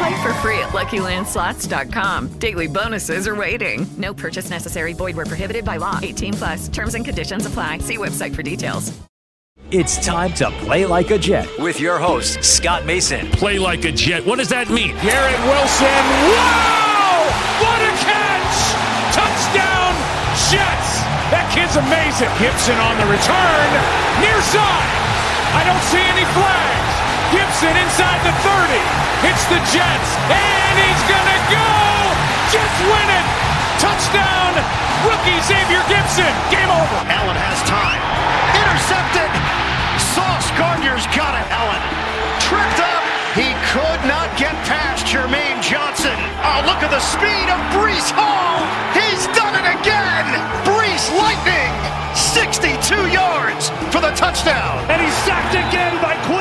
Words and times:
Play 0.00 0.22
for 0.22 0.32
free 0.40 0.58
at 0.60 0.70
LuckyLandSlots.com. 0.72 2.28
Daily 2.38 2.66
bonuses 2.66 3.28
are 3.28 3.36
waiting. 3.36 3.84
No 3.98 4.14
purchase 4.14 4.48
necessary. 4.48 4.94
Void 4.94 5.14
where 5.14 5.26
prohibited 5.26 5.62
by 5.62 5.76
law. 5.76 6.00
18 6.00 6.32
plus. 6.40 6.68
Terms 6.68 6.94
and 6.94 7.04
conditions 7.04 7.44
apply. 7.44 7.84
See 7.84 7.98
website 7.98 8.34
for 8.34 8.42
details. 8.42 8.96
It's 9.70 10.00
time 10.00 10.32
to 10.40 10.50
play 10.64 10.86
like 10.86 11.10
a 11.10 11.18
Jet 11.18 11.46
with 11.58 11.78
your 11.78 11.98
host, 11.98 12.42
Scott 12.42 12.86
Mason. 12.86 13.28
Play 13.32 13.58
like 13.58 13.84
a 13.84 13.92
Jet. 13.92 14.24
What 14.24 14.38
does 14.38 14.48
that 14.48 14.70
mean? 14.70 14.96
Garrett 15.04 15.40
Wilson. 15.44 16.02
Wow! 16.32 17.28
What 17.60 17.80
a 17.84 17.92
catch! 18.00 18.56
Touchdown, 19.12 19.92
Jets! 20.48 21.04
That 21.28 21.44
kid's 21.52 21.76
amazing. 21.76 22.32
Gipson 22.40 22.80
on 22.80 22.96
the 22.96 23.06
return. 23.12 23.68
Near 24.24 24.40
side. 24.48 24.90
I 25.52 25.62
don't 25.68 25.84
see 25.92 26.00
any 26.08 26.24
flags. 26.32 26.92
Gipson 27.36 27.76
inside 27.84 28.24
the 28.24 28.32
30. 29.04 29.09
Hits 29.20 29.44
the 29.52 29.60
Jets. 29.68 30.10
And 30.32 30.74
he's 30.80 31.02
going 31.04 31.28
to 31.28 31.40
go! 31.52 31.68
Jets 32.48 32.78
win 32.88 33.08
it! 33.12 33.26
Touchdown! 33.76 34.52
Rookie 35.04 35.40
Xavier 35.44 35.84
Gipson. 35.92 36.32
Game 36.48 36.72
over. 36.72 36.98
Allen 37.04 37.36
has 37.36 37.60
time. 37.68 38.00
Intercepted. 38.56 39.28
Sauce 40.16 40.48
Gardner's 40.56 41.04
got 41.12 41.36
it. 41.36 41.44
Allen 41.52 41.82
tripped 42.40 42.80
up. 42.80 43.04
He 43.36 43.52
could 43.70 44.00
not 44.08 44.32
get 44.40 44.56
past 44.64 45.04
Jermaine 45.04 45.60
Johnson. 45.60 46.16
Oh, 46.40 46.64
look 46.64 46.80
at 46.80 46.88
the 46.88 47.04
speed 47.04 47.46
of 47.52 47.60
Breece 47.76 48.08
Hall. 48.12 48.64
He's 48.96 49.28
done 49.36 49.52
it 49.52 49.68
again. 49.68 50.24
Breece 50.64 51.12
Lightning. 51.20 51.72
62 52.16 52.72
yards 53.12 53.68
for 53.92 54.00
the 54.00 54.12
touchdown. 54.16 54.80
And 54.88 55.00
he's 55.00 55.16
sacked 55.28 55.52
again 55.52 56.00
by 56.00 56.16
Williams. 56.28 56.39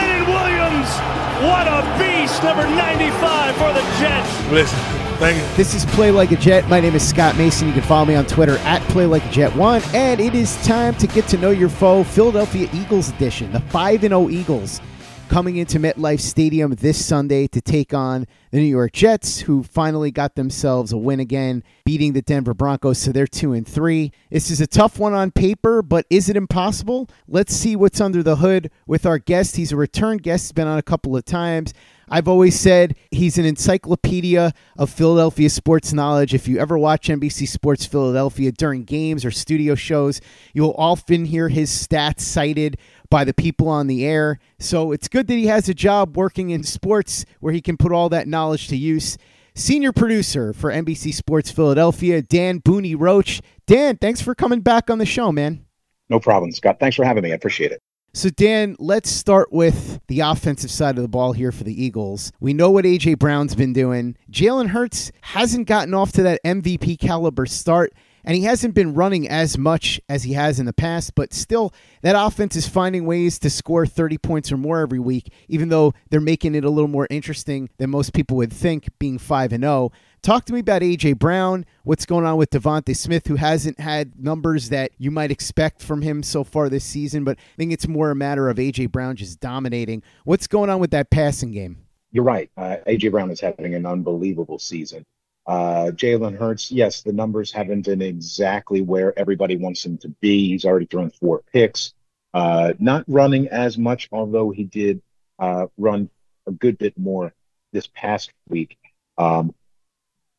What 1.39 1.67
a 1.67 1.81
beast, 1.97 2.43
number 2.43 2.63
95 2.63 3.55
for 3.55 3.71
the 3.71 3.79
Jets. 3.97 4.51
Listen, 4.51 4.77
thank 5.19 5.37
you. 5.37 5.55
This 5.55 5.73
is 5.73 5.85
Play 5.85 6.11
Like 6.11 6.33
a 6.33 6.35
Jet. 6.35 6.67
My 6.67 6.81
name 6.81 6.95
is 6.95 7.07
Scott 7.07 7.37
Mason. 7.37 7.69
You 7.69 7.73
can 7.73 7.81
follow 7.81 8.03
me 8.03 8.15
on 8.15 8.25
Twitter 8.25 8.57
at 8.57 8.81
Play 8.89 9.05
Like 9.05 9.23
a 9.25 9.29
Jet 9.29 9.55
One, 9.55 9.81
and 9.93 10.19
it 10.19 10.35
is 10.35 10.61
time 10.65 10.95
to 10.95 11.07
get 11.07 11.29
to 11.29 11.37
know 11.37 11.51
your 11.51 11.69
foe, 11.69 12.03
Philadelphia 12.03 12.67
Eagles 12.73 13.07
edition, 13.07 13.53
the 13.53 13.61
five 13.61 14.03
and 14.03 14.11
zero 14.11 14.27
Eagles, 14.27 14.81
coming 15.29 15.57
into 15.57 15.77
MetLife 15.77 16.19
Stadium 16.19 16.73
this 16.73 17.05
Sunday 17.05 17.45
to 17.47 17.61
take 17.61 17.93
on 17.93 18.25
the 18.49 18.57
New 18.57 18.65
York 18.65 18.91
Jets, 18.93 19.41
who 19.41 19.61
finally 19.61 20.09
got 20.09 20.33
themselves 20.33 20.91
a 20.91 20.97
win 20.97 21.19
again, 21.19 21.63
beating 21.85 22.13
the 22.13 22.23
Denver 22.23 22.55
Broncos, 22.55 22.97
so 22.97 23.11
they're 23.11 23.27
two 23.27 23.53
and 23.53 23.67
three. 23.67 24.11
This 24.31 24.49
is 24.49 24.59
a 24.59 24.65
tough 24.65 24.97
one 24.97 25.13
on 25.13 25.29
paper, 25.29 25.83
but 25.83 26.07
is 26.09 26.29
it 26.29 26.35
impossible? 26.35 27.07
Let's 27.27 27.53
see 27.53 27.75
what's 27.75 28.01
under 28.01 28.23
the 28.23 28.37
hood 28.37 28.71
with 28.87 29.05
our 29.05 29.19
guest. 29.19 29.55
He's 29.55 29.71
a 29.71 29.75
return 29.75 30.17
guest. 30.17 30.45
He's 30.45 30.51
been 30.51 30.67
on 30.67 30.79
a 30.79 30.83
couple 30.83 31.15
of 31.15 31.25
times. 31.25 31.75
I've 32.11 32.27
always 32.27 32.59
said 32.59 32.95
he's 33.11 33.37
an 33.37 33.45
encyclopedia 33.45 34.53
of 34.77 34.89
Philadelphia 34.89 35.49
sports 35.49 35.93
knowledge. 35.93 36.33
If 36.33 36.47
you 36.47 36.57
ever 36.57 36.77
watch 36.77 37.07
NBC 37.07 37.47
Sports 37.47 37.85
Philadelphia 37.85 38.51
during 38.51 38.83
games 38.83 39.23
or 39.23 39.31
studio 39.31 39.75
shows, 39.75 40.19
you'll 40.53 40.75
often 40.77 41.25
hear 41.25 41.49
his 41.49 41.69
stats 41.69 42.21
cited 42.21 42.77
by 43.09 43.23
the 43.23 43.33
people 43.33 43.67
on 43.67 43.87
the 43.87 44.05
air. 44.05 44.39
So 44.59 44.91
it's 44.91 45.07
good 45.07 45.27
that 45.27 45.33
he 45.33 45.47
has 45.47 45.67
a 45.69 45.73
job 45.73 46.15
working 46.15 46.49
in 46.49 46.63
sports 46.63 47.25
where 47.39 47.53
he 47.53 47.61
can 47.61 47.77
put 47.77 47.91
all 47.91 48.09
that 48.09 48.27
knowledge 48.27 48.67
to 48.69 48.77
use. 48.77 49.17
Senior 49.55 49.91
producer 49.91 50.53
for 50.53 50.71
NBC 50.71 51.13
Sports 51.13 51.51
Philadelphia, 51.51 52.21
Dan 52.21 52.59
Boonie 52.59 52.95
Roche. 52.95 53.41
Dan, 53.65 53.97
thanks 53.97 54.21
for 54.21 54.33
coming 54.33 54.61
back 54.61 54.89
on 54.89 54.99
the 54.99 55.05
show, 55.05 55.31
man. 55.31 55.65
No 56.09 56.19
problem, 56.19 56.51
Scott. 56.51 56.79
Thanks 56.79 56.95
for 56.95 57.03
having 57.03 57.23
me. 57.23 57.31
I 57.31 57.35
appreciate 57.35 57.71
it. 57.71 57.81
So, 58.13 58.29
Dan, 58.29 58.75
let's 58.79 59.11
start 59.11 59.53
with 59.53 59.99
the 60.07 60.21
offensive 60.21 60.71
side 60.71 60.97
of 60.97 61.03
the 61.03 61.09
ball 61.09 61.33
here 61.33 61.51
for 61.51 61.63
the 61.63 61.83
Eagles. 61.83 62.31
We 62.39 62.53
know 62.53 62.71
what 62.71 62.85
A.J. 62.85 63.15
Brown's 63.15 63.53
been 63.53 63.71
doing. 63.71 64.15
Jalen 64.31 64.69
Hurts 64.69 65.11
hasn't 65.21 65.67
gotten 65.67 65.93
off 65.93 66.11
to 66.13 66.23
that 66.23 66.41
MVP 66.43 66.97
caliber 66.99 67.45
start, 67.45 67.93
and 68.29 68.35
he 68.35 68.43
hasn't 68.43 68.75
been 68.75 68.93
running 68.93 69.27
as 69.27 69.57
much 69.57 69.99
as 70.07 70.21
he 70.21 70.33
has 70.33 70.59
in 70.59 70.67
the 70.67 70.71
past, 70.71 71.15
but 71.15 71.33
still, 71.33 71.73
that 72.03 72.15
offense 72.15 72.55
is 72.55 72.67
finding 72.67 73.07
ways 73.07 73.39
to 73.39 73.49
score 73.49 73.87
30 73.87 74.19
points 74.19 74.51
or 74.51 74.57
more 74.57 74.81
every 74.81 74.99
week, 74.99 75.33
even 75.47 75.69
though 75.69 75.95
they're 76.11 76.21
making 76.21 76.53
it 76.53 76.63
a 76.63 76.69
little 76.69 76.87
more 76.87 77.07
interesting 77.09 77.71
than 77.79 77.89
most 77.89 78.13
people 78.13 78.37
would 78.37 78.53
think, 78.53 78.87
being 78.99 79.17
5 79.17 79.53
and 79.53 79.63
0. 79.63 79.91
Talk 80.21 80.45
to 80.45 80.53
me 80.53 80.59
about 80.59 80.83
AJ 80.83 81.17
Brown. 81.17 81.65
What's 81.85 82.05
going 82.05 82.23
on 82.23 82.37
with 82.37 82.51
DeVonta 82.51 82.95
Smith, 82.95 83.25
who 83.25 83.35
hasn't 83.35 83.79
had 83.79 84.23
numbers 84.23 84.69
that 84.69 84.91
you 84.99 85.09
might 85.09 85.31
expect 85.31 85.81
from 85.81 86.03
him 86.03 86.21
so 86.21 86.43
far 86.43 86.69
this 86.69 86.83
season, 86.83 87.23
but 87.23 87.35
I 87.39 87.55
think 87.57 87.73
it's 87.73 87.87
more 87.87 88.11
a 88.11 88.15
matter 88.15 88.47
of 88.47 88.57
AJ 88.57 88.91
Brown 88.91 89.15
just 89.15 89.39
dominating. 89.39 90.03
What's 90.23 90.45
going 90.45 90.69
on 90.69 90.79
with 90.79 90.91
that 90.91 91.09
passing 91.09 91.49
game? 91.51 91.79
You're 92.11 92.25
right. 92.25 92.51
Uh, 92.55 92.77
AJ 92.85 93.09
Brown 93.09 93.31
is 93.31 93.39
having 93.39 93.73
an 93.73 93.87
unbelievable 93.87 94.59
season. 94.59 95.03
Uh, 95.49 95.89
Jalen 95.89 96.37
Hurts, 96.37 96.71
yes, 96.71 97.01
the 97.01 97.11
numbers 97.11 97.51
haven't 97.51 97.87
been 97.87 98.03
exactly 98.03 98.81
where 98.81 99.17
everybody 99.17 99.55
wants 99.55 99.83
him 99.83 99.97
to 99.97 100.09
be. 100.21 100.49
He's 100.49 100.63
already 100.63 100.85
thrown 100.85 101.09
four 101.09 101.41
picks. 101.51 101.95
Uh, 102.35 102.73
not 102.77 103.03
running 103.07 103.47
as 103.47 103.75
much, 103.75 104.09
although 104.11 104.51
he 104.51 104.63
did 104.63 105.01
uh, 105.39 105.65
run 105.75 106.07
a 106.45 106.51
good 106.51 106.77
bit 106.77 106.95
more 106.99 107.33
this 107.73 107.87
past 107.87 108.31
week. 108.47 108.77
Um, 109.17 109.55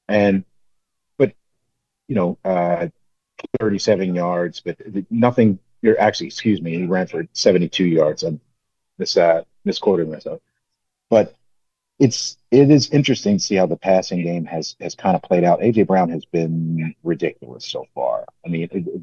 and, 0.06 0.44
but, 1.18 1.32
you 2.06 2.14
know, 2.14 2.38
uh, 2.44 2.86
37 3.58 4.14
yards, 4.14 4.60
but 4.60 4.76
nothing. 5.10 5.58
You're 5.82 6.00
actually, 6.00 6.28
excuse 6.28 6.62
me, 6.62 6.76
he 6.78 6.86
ran 6.86 7.08
for 7.08 7.26
72 7.32 7.84
yards. 7.84 8.22
I'm 8.22 8.40
mis 8.96 9.16
uh, 9.16 9.42
misquoting 9.64 10.08
myself, 10.08 10.40
but 11.08 11.34
it's 12.00 12.38
it 12.50 12.70
is 12.70 12.90
interesting 12.90 13.36
to 13.36 13.44
see 13.44 13.56
how 13.56 13.66
the 13.66 13.76
passing 13.76 14.24
game 14.24 14.46
has 14.46 14.74
has 14.80 14.94
kind 14.96 15.14
of 15.14 15.22
played 15.22 15.44
out. 15.44 15.60
AJ 15.60 15.86
Brown 15.86 16.08
has 16.10 16.24
been 16.24 16.94
ridiculous 17.04 17.66
so 17.66 17.86
far. 17.94 18.24
I 18.44 18.48
mean, 18.48 18.68
it, 18.72 19.02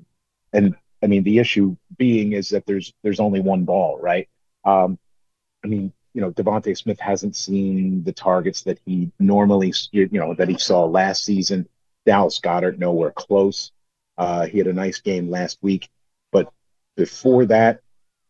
and 0.52 0.76
I 1.04 1.08
mean 1.08 1.24
the 1.24 1.38
issue 1.38 1.78
being 1.98 2.34
is 2.34 2.50
that 2.50 2.66
there's 2.66 2.94
there's 3.04 3.20
only 3.22 3.40
one 3.40 3.66
ball, 3.66 4.00
right? 4.02 4.28
Um, 4.66 4.98
I 5.64 5.68
mean, 5.68 5.94
you 6.16 6.22
know, 6.22 6.32
DeVonta 6.32 6.76
Smith 6.76 7.00
hasn't 7.00 7.36
seen 7.36 8.04
the 8.04 8.14
targets 8.14 8.64
that 8.64 8.80
he 8.86 9.12
normally, 9.20 9.74
you 9.92 10.10
know, 10.12 10.34
that 10.34 10.50
he 10.50 10.58
saw 10.58 10.86
last 10.86 11.24
season. 11.24 11.70
Dallas 12.06 12.40
Goedert 12.40 12.80
nowhere 12.80 13.12
close. 13.12 13.72
Uh, 14.18 14.48
he 14.48 14.58
had 14.58 14.68
a 14.68 14.74
nice 14.74 15.02
game 15.02 15.30
last 15.30 15.60
week, 15.62 15.90
but 16.32 16.52
before 16.96 17.46
that, 17.46 17.82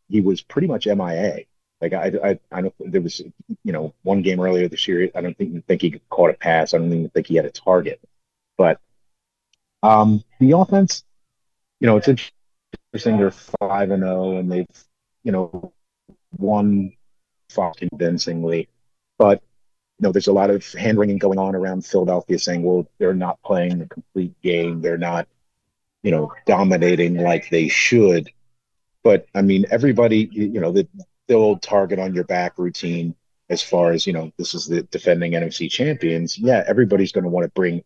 he 0.09 0.19
was 0.19 0.41
pretty 0.41 0.67
much 0.67 0.87
MIA. 0.87 1.45
Like 1.81 1.93
I, 1.93 2.11
I, 2.23 2.39
I 2.51 2.61
don't. 2.61 2.73
There 2.79 3.01
was, 3.01 3.19
you 3.19 3.71
know, 3.71 3.93
one 4.01 4.23
game 4.23 4.39
earlier 4.39 4.67
this 4.67 4.87
year. 4.87 5.09
I 5.13 5.21
don't 5.21 5.37
think 5.37 5.65
think 5.67 5.81
he 5.81 6.01
caught 6.09 6.31
a 6.31 6.33
pass. 6.33 6.73
I 6.73 6.79
don't 6.79 6.91
even 6.91 7.09
think 7.09 7.27
he 7.27 7.35
had 7.35 7.45
a 7.45 7.51
target. 7.51 7.99
But 8.57 8.79
um, 9.83 10.23
the 10.39 10.57
offense, 10.57 11.03
you 11.79 11.85
know, 11.85 11.97
it's 11.97 12.07
interesting 12.07 13.17
they're 13.17 13.31
five 13.31 13.91
and 13.91 14.01
zero, 14.01 14.37
and 14.37 14.51
they've 14.51 14.67
you 15.23 15.31
know 15.31 15.71
won 16.37 16.93
far 17.49 17.73
convincingly, 17.75 18.69
but 19.19 19.41
you 19.99 20.03
know 20.03 20.11
there's 20.11 20.27
a 20.27 20.33
lot 20.33 20.49
of 20.49 20.65
hand 20.73 20.97
wringing 20.97 21.19
going 21.19 21.37
on 21.37 21.55
around 21.55 21.85
Philadelphia, 21.85 22.39
saying, 22.39 22.63
well, 22.63 22.87
they're 22.97 23.13
not 23.13 23.41
playing 23.43 23.77
the 23.77 23.87
complete 23.87 24.33
game, 24.41 24.81
they're 24.81 24.97
not 24.97 25.27
you 26.01 26.09
know 26.09 26.33
dominating 26.47 27.17
like 27.17 27.49
they 27.49 27.67
should. 27.67 28.31
But 29.03 29.27
I 29.35 29.43
mean, 29.43 29.65
everybody, 29.69 30.27
you 30.31 30.59
know, 30.59 30.71
the 30.71 30.87
the 31.27 31.35
old 31.35 31.61
target 31.61 31.99
on 31.99 32.13
your 32.13 32.23
back 32.23 32.57
routine 32.57 33.15
as 33.49 33.61
far 33.61 33.91
as 33.91 34.05
you 34.05 34.13
know 34.13 34.31
this 34.37 34.53
is 34.53 34.65
the 34.65 34.83
defending 34.83 35.33
NFC 35.33 35.69
champions. 35.69 36.37
Yeah, 36.37 36.63
everybody's 36.67 37.11
going 37.11 37.23
to 37.23 37.29
want 37.29 37.45
to 37.45 37.51
bring 37.51 37.83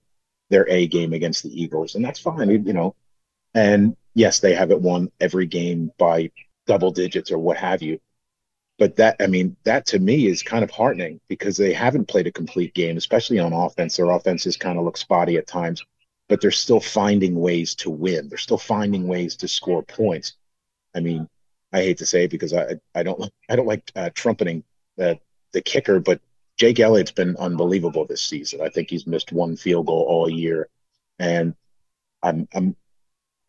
their 0.50 0.68
A 0.70 0.88
game 0.88 1.14
against 1.14 1.44
the 1.44 1.62
Eagles, 1.62 1.96
and 1.96 2.04
that's 2.04 2.20
fine. 2.20 2.50
You 2.50 2.74
know, 2.74 2.96
and 3.54 3.96
yes, 4.14 4.40
they 4.40 4.54
haven't 4.54 4.82
won 4.82 5.12
every 5.20 5.48
game 5.48 5.92
by 5.98 6.32
double 6.68 6.92
digits 6.92 7.32
or 7.32 7.38
what 7.38 7.58
have 7.58 7.82
you. 7.82 8.00
But 8.78 8.96
that, 8.96 9.18
I 9.20 9.28
mean, 9.28 9.56
that 9.64 9.86
to 9.88 10.00
me 10.00 10.26
is 10.26 10.42
kind 10.42 10.64
of 10.64 10.72
heartening 10.72 11.20
because 11.28 11.56
they 11.56 11.72
haven't 11.72 12.08
played 12.08 12.26
a 12.28 12.32
complete 12.32 12.74
game, 12.74 12.98
especially 12.98 13.38
on 13.38 13.54
offense. 13.54 13.98
Their 13.98 14.10
offenses 14.10 14.58
kind 14.58 14.80
of 14.80 14.86
look 14.86 14.98
spotty 14.98 15.38
at 15.38 15.46
times, 15.46 15.86
but 16.28 16.42
they're 16.42 16.50
still 16.50 16.80
finding 16.80 17.36
ways 17.36 17.76
to 17.76 17.92
win. 17.92 18.28
They're 18.28 18.40
still 18.40 18.58
finding 18.58 19.08
ways 19.08 19.36
to 19.38 19.48
score 19.48 19.84
points. 19.84 20.34
I 20.96 21.00
mean, 21.00 21.28
I 21.74 21.82
hate 21.82 21.98
to 22.00 22.06
say 22.06 22.28
because 22.28 22.54
I 22.54 22.76
I 22.94 23.04
don't 23.04 23.32
I 23.50 23.56
don't 23.56 23.68
like 23.68 23.92
uh, 23.96 24.10
trumpeting 24.14 24.64
the 24.98 25.20
the 25.54 25.62
kicker, 25.62 26.00
but 26.00 26.22
Jake 26.58 26.80
Elliott's 26.80 27.12
been 27.12 27.36
unbelievable 27.38 28.06
this 28.06 28.22
season. 28.22 28.62
I 28.62 28.70
think 28.70 28.90
he's 28.90 29.08
missed 29.08 29.32
one 29.32 29.56
field 29.56 29.88
goal 29.88 30.06
all 30.08 30.30
year, 30.30 30.68
and 31.20 31.56
I'm 32.22 32.48
I'm 32.54 32.76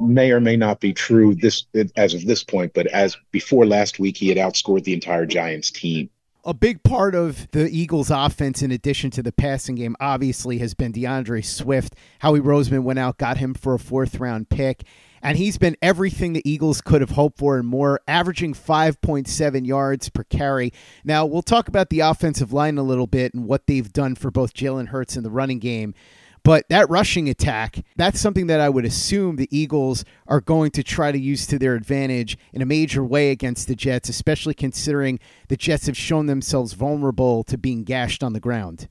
may 0.01 0.33
or 0.33 0.41
may 0.41 0.57
not 0.57 0.81
be 0.81 0.93
true 0.93 1.35
this 1.35 1.67
as 1.97 2.15
of 2.15 2.25
this 2.27 2.45
point, 2.45 2.73
but 2.75 2.87
as 2.89 3.17
before 3.31 3.67
last 3.67 3.99
week, 3.99 4.17
he 4.17 4.29
had 4.29 4.39
outscored 4.39 4.85
the 4.85 4.95
entire 4.95 5.27
Giants 5.27 5.71
team. 5.71 6.11
A 6.45 6.53
big 6.53 6.83
part 6.83 7.15
of 7.15 7.49
the 7.53 7.71
Eagles' 7.71 8.11
offense, 8.11 8.63
in 8.63 8.73
addition 8.73 9.13
to 9.13 9.23
the 9.23 9.31
passing 9.31 9.77
game, 9.77 9.95
obviously 10.01 10.59
has 10.59 10.75
been 10.75 10.91
D'Andre 10.91 11.41
Swift. 11.41 11.95
Howie 12.19 12.41
Roseman 12.41 12.83
went 12.83 12.99
out, 12.99 13.17
got 13.17 13.37
him 13.37 13.55
for 13.55 13.75
a 13.75 13.79
fourth 13.79 14.19
round 14.19 14.49
pick, 14.49 14.83
and 15.23 15.39
he's 15.39 15.57
been 15.57 15.77
everything 15.81 16.33
the 16.33 16.43
Eagles 16.45 16.81
could 16.81 17.01
have 17.01 17.11
hoped 17.11 17.39
for 17.39 17.59
and 17.59 17.69
more, 17.69 18.01
averaging 18.09 18.55
5.7 18.55 19.65
yards 19.65 20.09
per 20.09 20.25
carry. 20.25 20.73
Now, 21.05 21.25
we'll 21.27 21.43
talk 21.43 21.69
about 21.69 21.91
the 21.91 22.01
offensive 22.01 22.53
line 22.53 22.77
a 22.77 22.83
little 22.83 23.07
bit 23.07 23.35
and 23.35 23.47
what 23.47 23.69
they've 23.69 23.93
done 23.93 24.17
for 24.17 24.33
both 24.33 24.53
Jalen 24.53 24.89
Hurts 24.89 25.15
and 25.15 25.25
the 25.25 25.31
running 25.31 25.61
game. 25.61 25.95
But 26.45 26.69
that 26.71 26.91
rushing 26.91 27.29
attack, 27.29 27.85
that's 27.97 28.21
something 28.21 28.49
that 28.49 28.61
I 28.61 28.69
would 28.69 28.85
assume 28.85 29.37
the 29.37 29.57
Eagles 29.57 30.05
are 30.27 30.41
going 30.41 30.73
to 30.73 30.83
try 30.83 31.13
to 31.13 31.19
use 31.19 31.47
to 31.47 31.59
their 31.59 31.75
advantage 31.75 32.37
in 32.53 32.63
a 32.63 32.67
major 32.67 33.05
way 33.05 33.31
against 33.31 33.69
the 33.69 33.77
Jets, 33.77 34.09
especially 34.09 34.55
considering 34.55 35.21
the 35.49 35.57
Jets 35.57 35.87
have 35.87 35.97
shown 35.97 36.27
themselves 36.27 36.73
vulnerable 36.73 37.45
to 37.45 37.57
being 37.57 37.85
gashed 37.85 38.25
on 38.25 38.33
the 38.33 38.41
ground. 38.41 38.89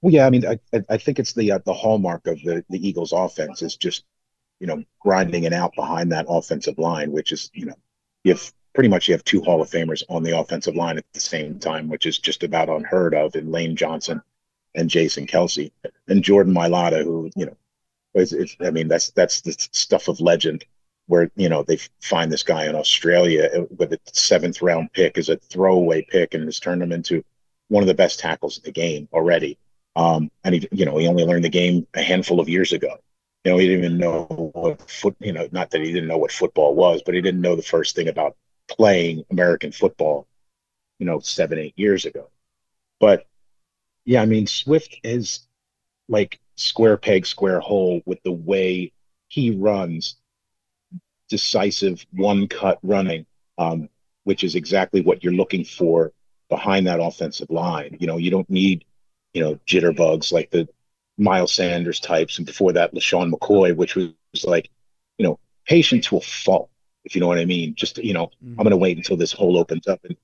Well, 0.00 0.14
yeah, 0.14 0.26
I 0.26 0.30
mean, 0.30 0.46
I, 0.46 0.58
I 0.88 0.96
think 0.96 1.18
it's 1.18 1.34
the 1.34 1.52
uh, 1.52 1.58
the 1.64 1.74
hallmark 1.74 2.26
of 2.26 2.40
the 2.42 2.64
the 2.70 2.88
Eagles' 2.88 3.12
offense 3.12 3.62
is 3.62 3.76
just 3.76 4.04
you 4.60 4.66
know 4.66 4.84
grinding 5.00 5.42
it 5.44 5.52
out 5.52 5.74
behind 5.74 6.12
that 6.12 6.26
offensive 6.28 6.78
line, 6.78 7.10
which 7.12 7.32
is 7.32 7.50
you 7.52 7.66
know 7.66 7.74
have 8.24 8.52
pretty 8.74 8.88
much 8.88 9.08
you 9.08 9.14
have 9.14 9.24
two 9.24 9.42
Hall 9.42 9.60
of 9.60 9.68
Famers 9.68 10.04
on 10.08 10.22
the 10.22 10.38
offensive 10.38 10.76
line 10.76 10.98
at 10.98 11.04
the 11.12 11.20
same 11.20 11.58
time, 11.58 11.88
which 11.88 12.06
is 12.06 12.16
just 12.16 12.44
about 12.44 12.68
unheard 12.68 13.14
of 13.14 13.34
in 13.34 13.50
Lane 13.50 13.74
Johnson 13.74 14.22
and 14.74 14.90
Jason 14.90 15.26
Kelce 15.26 15.72
and 16.08 16.22
Jordan 16.22 16.54
Mailata, 16.54 17.02
who 17.04 17.30
you 17.36 17.46
know, 17.46 17.56
I 18.60 18.70
mean 18.70 18.88
that's 18.88 19.10
that's 19.10 19.40
the 19.40 19.54
stuff 19.72 20.08
of 20.08 20.20
legend. 20.20 20.64
Where 21.06 21.30
you 21.36 21.48
know 21.48 21.62
they 21.62 21.78
find 22.02 22.30
this 22.30 22.42
guy 22.42 22.66
in 22.66 22.74
Australia 22.74 23.66
with 23.76 23.92
a 23.92 24.00
seventh 24.12 24.60
round 24.60 24.92
pick 24.92 25.16
as 25.16 25.30
a 25.30 25.36
throwaway 25.36 26.02
pick 26.02 26.34
and 26.34 26.44
has 26.44 26.60
turned 26.60 26.82
him 26.82 26.92
into 26.92 27.24
one 27.68 27.82
of 27.82 27.86
the 27.86 27.94
best 27.94 28.18
tackles 28.18 28.58
in 28.58 28.64
the 28.64 28.72
game 28.72 29.08
already. 29.12 29.58
Um, 29.96 30.30
and 30.44 30.54
he, 30.54 30.68
you 30.72 30.84
know, 30.84 30.96
he 30.98 31.06
only 31.06 31.24
learned 31.24 31.44
the 31.44 31.50
game 31.50 31.86
a 31.94 32.02
handful 32.02 32.40
of 32.40 32.48
years 32.48 32.72
ago. 32.72 32.98
You 33.44 33.52
know, 33.52 33.58
he 33.58 33.66
didn't 33.66 33.84
even 33.84 33.98
know 33.98 34.24
what 34.54 34.90
foot. 34.90 35.16
You 35.20 35.32
know, 35.32 35.48
not 35.52 35.70
that 35.70 35.80
he 35.80 35.92
didn't 35.92 36.08
know 36.08 36.18
what 36.18 36.32
football 36.32 36.74
was, 36.74 37.02
but 37.04 37.14
he 37.14 37.20
didn't 37.20 37.40
know 37.40 37.56
the 37.56 37.62
first 37.62 37.96
thing 37.96 38.08
about 38.08 38.36
playing 38.68 39.24
American 39.30 39.72
football. 39.72 40.26
You 40.98 41.06
know, 41.06 41.20
seven 41.20 41.58
eight 41.58 41.74
years 41.76 42.04
ago. 42.04 42.28
But 43.00 43.26
yeah, 44.08 44.22
I 44.22 44.26
mean, 44.26 44.46
Swift 44.46 44.98
is 45.04 45.40
like 46.08 46.40
square 46.56 46.96
peg, 46.96 47.26
square 47.26 47.60
hole 47.60 48.00
with 48.06 48.22
the 48.22 48.32
way 48.32 48.90
he 49.28 49.50
runs 49.50 50.16
decisive 51.28 52.06
one 52.12 52.48
cut 52.48 52.78
running, 52.82 53.26
um, 53.58 53.90
which 54.24 54.44
is 54.44 54.54
exactly 54.54 55.02
what 55.02 55.22
you're 55.22 55.34
looking 55.34 55.62
for 55.62 56.12
behind 56.48 56.86
that 56.86 57.00
offensive 57.00 57.50
line. 57.50 57.98
You 58.00 58.06
know, 58.06 58.16
you 58.16 58.30
don't 58.30 58.48
need, 58.48 58.86
you 59.34 59.42
know, 59.42 59.60
jitterbugs 59.66 60.32
like 60.32 60.50
the 60.50 60.66
Miles 61.18 61.52
Sanders 61.52 62.00
types, 62.00 62.38
and 62.38 62.46
before 62.46 62.72
that, 62.72 62.94
LeSean 62.94 63.30
McCoy, 63.30 63.76
which 63.76 63.94
was, 63.94 64.14
like, 64.42 64.70
you 65.18 65.26
know, 65.26 65.38
patience 65.66 66.10
will 66.10 66.22
fall, 66.22 66.70
if 67.04 67.14
you 67.14 67.20
know 67.20 67.28
what 67.28 67.38
I 67.38 67.44
mean. 67.44 67.74
Just, 67.74 67.98
you 67.98 68.14
know, 68.14 68.28
mm-hmm. 68.28 68.52
I'm 68.52 68.64
going 68.64 68.70
to 68.70 68.78
wait 68.78 68.96
until 68.96 69.18
this 69.18 69.32
hole 69.32 69.58
opens 69.58 69.86
up. 69.86 70.00
And 70.04 70.16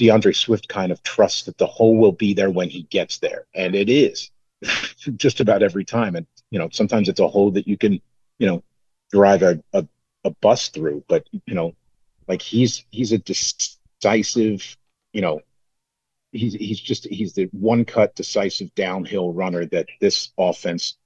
D'Andre 0.00 0.32
Swift 0.32 0.66
kind 0.66 0.90
of 0.90 1.02
trusts 1.02 1.42
that 1.42 1.58
the 1.58 1.66
hole 1.66 1.96
will 1.96 2.12
be 2.12 2.32
there 2.32 2.50
when 2.50 2.70
he 2.70 2.82
gets 2.84 3.18
there, 3.18 3.44
and 3.54 3.74
it 3.74 3.90
is 3.90 4.30
just 5.16 5.40
about 5.40 5.62
every 5.62 5.84
time. 5.84 6.16
And 6.16 6.26
you 6.50 6.58
know, 6.58 6.70
sometimes 6.72 7.08
it's 7.08 7.20
a 7.20 7.28
hole 7.28 7.50
that 7.52 7.68
you 7.68 7.76
can, 7.76 8.00
you 8.38 8.46
know, 8.46 8.62
drive 9.12 9.42
a, 9.42 9.62
a, 9.74 9.86
a 10.24 10.30
bus 10.30 10.68
through, 10.68 11.04
but 11.06 11.28
you 11.44 11.54
know, 11.54 11.74
like 12.28 12.40
he's 12.40 12.84
he's 12.90 13.12
a 13.12 13.18
decisive, 13.18 14.76
you 15.12 15.20
know, 15.20 15.42
he's 16.32 16.54
he's 16.54 16.80
just 16.80 17.06
he's 17.06 17.34
the 17.34 17.50
one 17.52 17.84
cut 17.84 18.14
decisive 18.14 18.74
downhill 18.74 19.34
runner 19.34 19.66
that 19.66 19.88
this 20.00 20.32
offense 20.38 20.96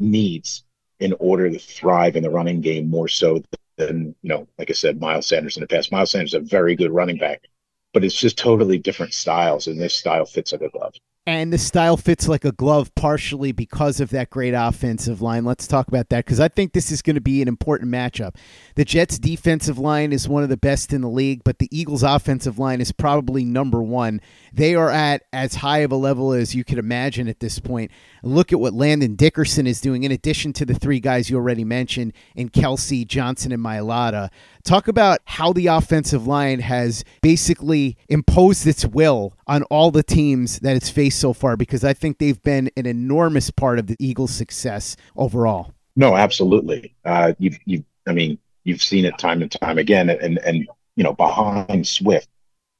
needs 0.00 0.64
in 0.98 1.14
order 1.20 1.48
to 1.50 1.58
thrive 1.58 2.16
in 2.16 2.24
the 2.24 2.30
running 2.30 2.60
game 2.60 2.90
more 2.90 3.08
so 3.08 3.42
than 3.76 4.16
you 4.22 4.28
know, 4.28 4.48
like 4.58 4.70
I 4.70 4.74
said, 4.74 5.00
Miles 5.00 5.28
Sanders 5.28 5.56
in 5.56 5.60
the 5.60 5.68
past. 5.68 5.92
Miles 5.92 6.10
Sanders 6.10 6.34
is 6.34 6.40
a 6.40 6.40
very 6.40 6.74
good 6.74 6.90
running 6.90 7.18
back 7.18 7.48
but 7.94 8.04
it's 8.04 8.14
just 8.14 8.36
totally 8.36 8.76
different 8.76 9.14
styles, 9.14 9.66
and 9.66 9.80
this 9.80 9.94
style 9.94 10.26
fits 10.26 10.52
like 10.52 10.60
a 10.60 10.68
glove. 10.68 10.94
And 11.26 11.50
the 11.50 11.56
style 11.56 11.96
fits 11.96 12.28
like 12.28 12.44
a 12.44 12.52
glove 12.52 12.94
partially 12.94 13.50
because 13.50 13.98
of 13.98 14.10
that 14.10 14.28
great 14.28 14.52
offensive 14.52 15.22
line. 15.22 15.46
Let's 15.46 15.66
talk 15.66 15.88
about 15.88 16.10
that 16.10 16.26
because 16.26 16.38
I 16.38 16.48
think 16.48 16.74
this 16.74 16.90
is 16.90 17.00
going 17.00 17.14
to 17.14 17.22
be 17.22 17.40
an 17.40 17.48
important 17.48 17.90
matchup. 17.90 18.36
The 18.74 18.84
Jets' 18.84 19.18
defensive 19.18 19.78
line 19.78 20.12
is 20.12 20.28
one 20.28 20.42
of 20.42 20.50
the 20.50 20.58
best 20.58 20.92
in 20.92 21.00
the 21.00 21.08
league, 21.08 21.42
but 21.42 21.60
the 21.60 21.68
Eagles' 21.74 22.02
offensive 22.02 22.58
line 22.58 22.82
is 22.82 22.92
probably 22.92 23.42
number 23.42 23.82
one. 23.82 24.20
They 24.52 24.74
are 24.74 24.90
at 24.90 25.22
as 25.32 25.54
high 25.54 25.78
of 25.78 25.92
a 25.92 25.96
level 25.96 26.32
as 26.32 26.54
you 26.54 26.62
could 26.62 26.76
imagine 26.76 27.26
at 27.26 27.40
this 27.40 27.58
point. 27.58 27.90
Look 28.22 28.52
at 28.52 28.60
what 28.60 28.74
Landon 28.74 29.14
Dickerson 29.14 29.66
is 29.66 29.80
doing, 29.80 30.04
in 30.04 30.12
addition 30.12 30.52
to 30.54 30.66
the 30.66 30.74
three 30.74 31.00
guys 31.00 31.30
you 31.30 31.36
already 31.36 31.64
mentioned 31.64 32.12
in 32.36 32.50
Kelce, 32.50 33.06
Johnson, 33.06 33.50
and 33.50 33.64
Mailata. 33.64 34.28
Talk 34.64 34.88
about 34.88 35.20
how 35.26 35.52
the 35.52 35.66
offensive 35.66 36.26
line 36.26 36.60
has 36.60 37.04
basically 37.20 37.98
imposed 38.08 38.66
its 38.66 38.86
will 38.86 39.36
on 39.46 39.62
all 39.64 39.90
the 39.90 40.02
teams 40.02 40.58
that 40.60 40.74
it's 40.74 40.88
faced 40.88 41.20
so 41.20 41.34
far 41.34 41.54
because 41.54 41.84
I 41.84 41.92
think 41.92 42.16
they've 42.16 42.42
been 42.42 42.70
an 42.74 42.86
enormous 42.86 43.50
part 43.50 43.78
of 43.78 43.88
the 43.88 43.96
Eagles' 43.98 44.34
success 44.34 44.96
overall. 45.16 45.74
No, 45.96 46.16
absolutely. 46.16 46.94
Uh, 47.04 47.34
you've, 47.38 47.58
you've, 47.66 47.84
I 48.06 48.14
mean, 48.14 48.38
you've 48.64 48.82
seen 48.82 49.04
it 49.04 49.18
time 49.18 49.42
and 49.42 49.50
time 49.50 49.76
again, 49.76 50.08
and 50.08 50.38
and 50.38 50.66
you 50.96 51.04
know 51.04 51.12
behind 51.12 51.86
Swift, 51.86 52.28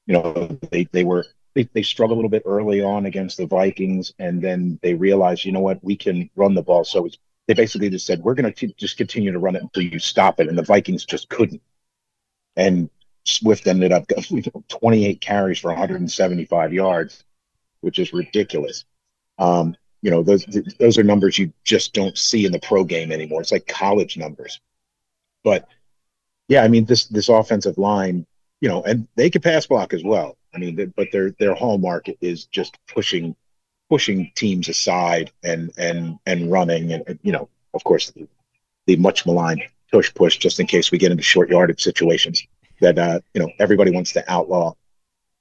you 0.07 0.15
know 0.15 0.59
they 0.71 0.85
they 0.93 1.05
were 1.05 1.27
they, 1.55 1.69
they 1.75 1.83
struggled 1.83 2.17
a 2.17 2.19
little 2.19 2.31
bit 2.31 2.45
early 2.47 2.83
on 2.83 3.05
against 3.05 3.37
the 3.37 3.47
Vikings, 3.47 4.15
and 4.19 4.41
then 4.41 4.79
they 4.83 4.95
realized, 4.95 5.45
you 5.45 5.53
know 5.53 5.61
what, 5.61 5.85
we 5.85 5.97
can 5.97 6.31
run 6.35 6.55
the 6.55 6.63
ball. 6.63 6.85
So 6.85 7.09
they 7.47 7.53
basically 7.53 7.91
just 7.91 8.07
said, 8.07 8.23
we're 8.23 8.35
going 8.35 8.53
to 8.53 8.67
just 8.69 8.97
continue 8.97 9.31
to 9.31 9.39
run 9.39 9.55
it 9.55 9.63
until 9.63 9.83
you 9.83 9.99
stop 9.99 10.41
it, 10.41 10.49
and 10.49 10.57
the 10.57 10.63
Vikings 10.63 11.05
just 11.05 11.29
couldn't 11.29 11.61
and 12.57 12.91
Swift 13.25 13.67
ended 13.67 13.93
up 13.93 14.05
28 14.69 15.21
carries 15.21 15.59
for 15.59 15.69
175 15.69 16.73
yards, 16.73 17.25
which 17.81 17.99
is 17.99 18.13
ridiculous. 18.13 18.85
Um, 19.39 19.77
you 20.03 20.11
know, 20.11 20.23
those 20.23 20.45
those 20.79 20.99
are 20.99 21.03
numbers 21.03 21.39
you 21.39 21.53
just 21.65 21.95
don't 21.95 22.17
see 22.17 22.45
in 22.45 22.53
the 22.53 22.59
pro 22.59 22.85
game 22.85 23.11
anymore. 23.11 23.41
It's 23.41 23.53
like 23.53 23.67
college 23.67 24.19
numbers. 24.19 24.61
But 25.43 25.67
yeah, 26.49 26.63
I 26.63 26.69
mean 26.69 26.85
this 26.85 27.07
this 27.07 27.31
offensive 27.31 27.79
line, 27.79 28.27
you 28.61 28.69
know, 28.69 28.83
and 28.83 29.09
they 29.17 29.31
can 29.31 29.41
pass 29.41 29.67
block 29.67 29.95
as 29.95 30.05
well. 30.05 30.37
I 30.55 30.59
mean, 30.59 30.93
but 30.95 31.11
their 31.11 31.31
their 31.33 31.55
hallmark 31.55 32.07
is 32.21 32.45
just 32.45 32.79
pushing 32.87 33.35
pushing 33.89 34.31
teams 34.35 34.69
aside 34.69 35.33
and 35.43 35.73
and 35.79 36.19
and 36.27 36.51
running 36.51 36.93
and 36.93 37.19
you 37.23 37.33
know, 37.33 37.49
of 37.73 37.83
course, 37.83 38.11
the, 38.11 38.29
the 38.87 38.97
much 38.97 39.25
maligned 39.25 39.63
tush 39.95 40.13
push 40.15 40.39
just 40.39 40.59
in 40.59 40.67
case 40.67 40.91
we 40.91 40.99
get 40.99 41.13
into 41.13 41.23
short 41.23 41.49
yardage 41.49 41.83
situations 41.83 42.47
that 42.81 42.99
uh, 42.99 43.21
you 43.33 43.41
know 43.41 43.51
everybody 43.59 43.91
wants 43.91 44.13
to 44.13 44.33
outlaw. 44.33 44.75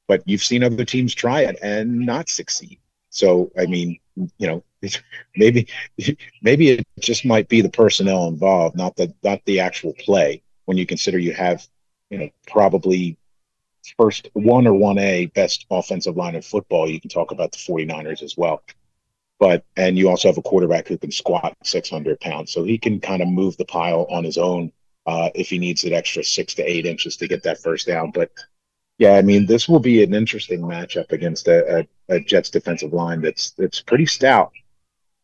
But 0.07 0.21
you've 0.25 0.43
seen 0.43 0.63
other 0.63 0.85
teams 0.85 1.15
try 1.15 1.41
it 1.41 1.57
and 1.61 2.05
not 2.05 2.29
succeed. 2.29 2.79
So 3.09 3.51
I 3.57 3.65
mean, 3.65 3.99
you 4.37 4.47
know, 4.47 4.63
maybe 5.35 5.67
maybe 6.41 6.69
it 6.69 6.87
just 6.99 7.25
might 7.25 7.49
be 7.49 7.61
the 7.61 7.69
personnel 7.69 8.27
involved, 8.27 8.75
not 8.75 8.95
the 8.95 9.13
not 9.23 9.41
the 9.45 9.59
actual 9.59 9.93
play. 9.93 10.43
when 10.65 10.77
you 10.77 10.85
consider 10.85 11.19
you 11.19 11.33
have, 11.33 11.67
you 12.09 12.17
know, 12.17 12.29
probably 12.47 13.17
first 13.97 14.29
one 14.33 14.65
or 14.65 14.73
one 14.73 14.97
A 14.97 15.25
best 15.27 15.65
offensive 15.69 16.15
line 16.15 16.35
in 16.35 16.41
football. 16.41 16.89
You 16.89 17.01
can 17.01 17.09
talk 17.09 17.31
about 17.31 17.51
the 17.51 17.57
49ers 17.57 18.21
as 18.23 18.37
well. 18.37 18.63
But 19.43 19.65
and 19.75 19.97
you 19.97 20.07
also 20.07 20.29
have 20.29 20.37
a 20.37 20.41
quarterback 20.41 20.87
who 20.87 20.97
can 20.97 21.11
squat 21.11 21.57
600 21.65 22.17
pounds, 22.21 22.53
so 22.53 22.63
he 22.63 22.77
can 22.77 23.01
kind 23.01 23.21
of 23.21 23.27
move 23.27 23.57
the 23.57 23.65
pile 23.65 24.07
on 24.09 24.23
his 24.23 24.37
own 24.37 24.71
uh, 25.05 25.31
if 25.35 25.49
he 25.49 25.59
needs 25.59 25.83
an 25.83 25.91
extra 25.91 26.23
six 26.23 26.53
to 26.53 26.63
eight 26.63 26.85
inches 26.85 27.17
to 27.17 27.27
get 27.27 27.43
that 27.43 27.61
first 27.61 27.85
down. 27.85 28.11
But 28.11 28.31
yeah, 28.99 29.15
I 29.15 29.21
mean, 29.21 29.45
this 29.45 29.67
will 29.67 29.81
be 29.81 30.01
an 30.01 30.13
interesting 30.13 30.61
matchup 30.61 31.11
against 31.11 31.49
a, 31.49 31.79
a, 31.79 32.15
a 32.15 32.19
Jets 32.21 32.51
defensive 32.51 32.93
line 32.93 33.19
that's 33.19 33.51
that's 33.51 33.81
pretty 33.81 34.05
stout. 34.05 34.53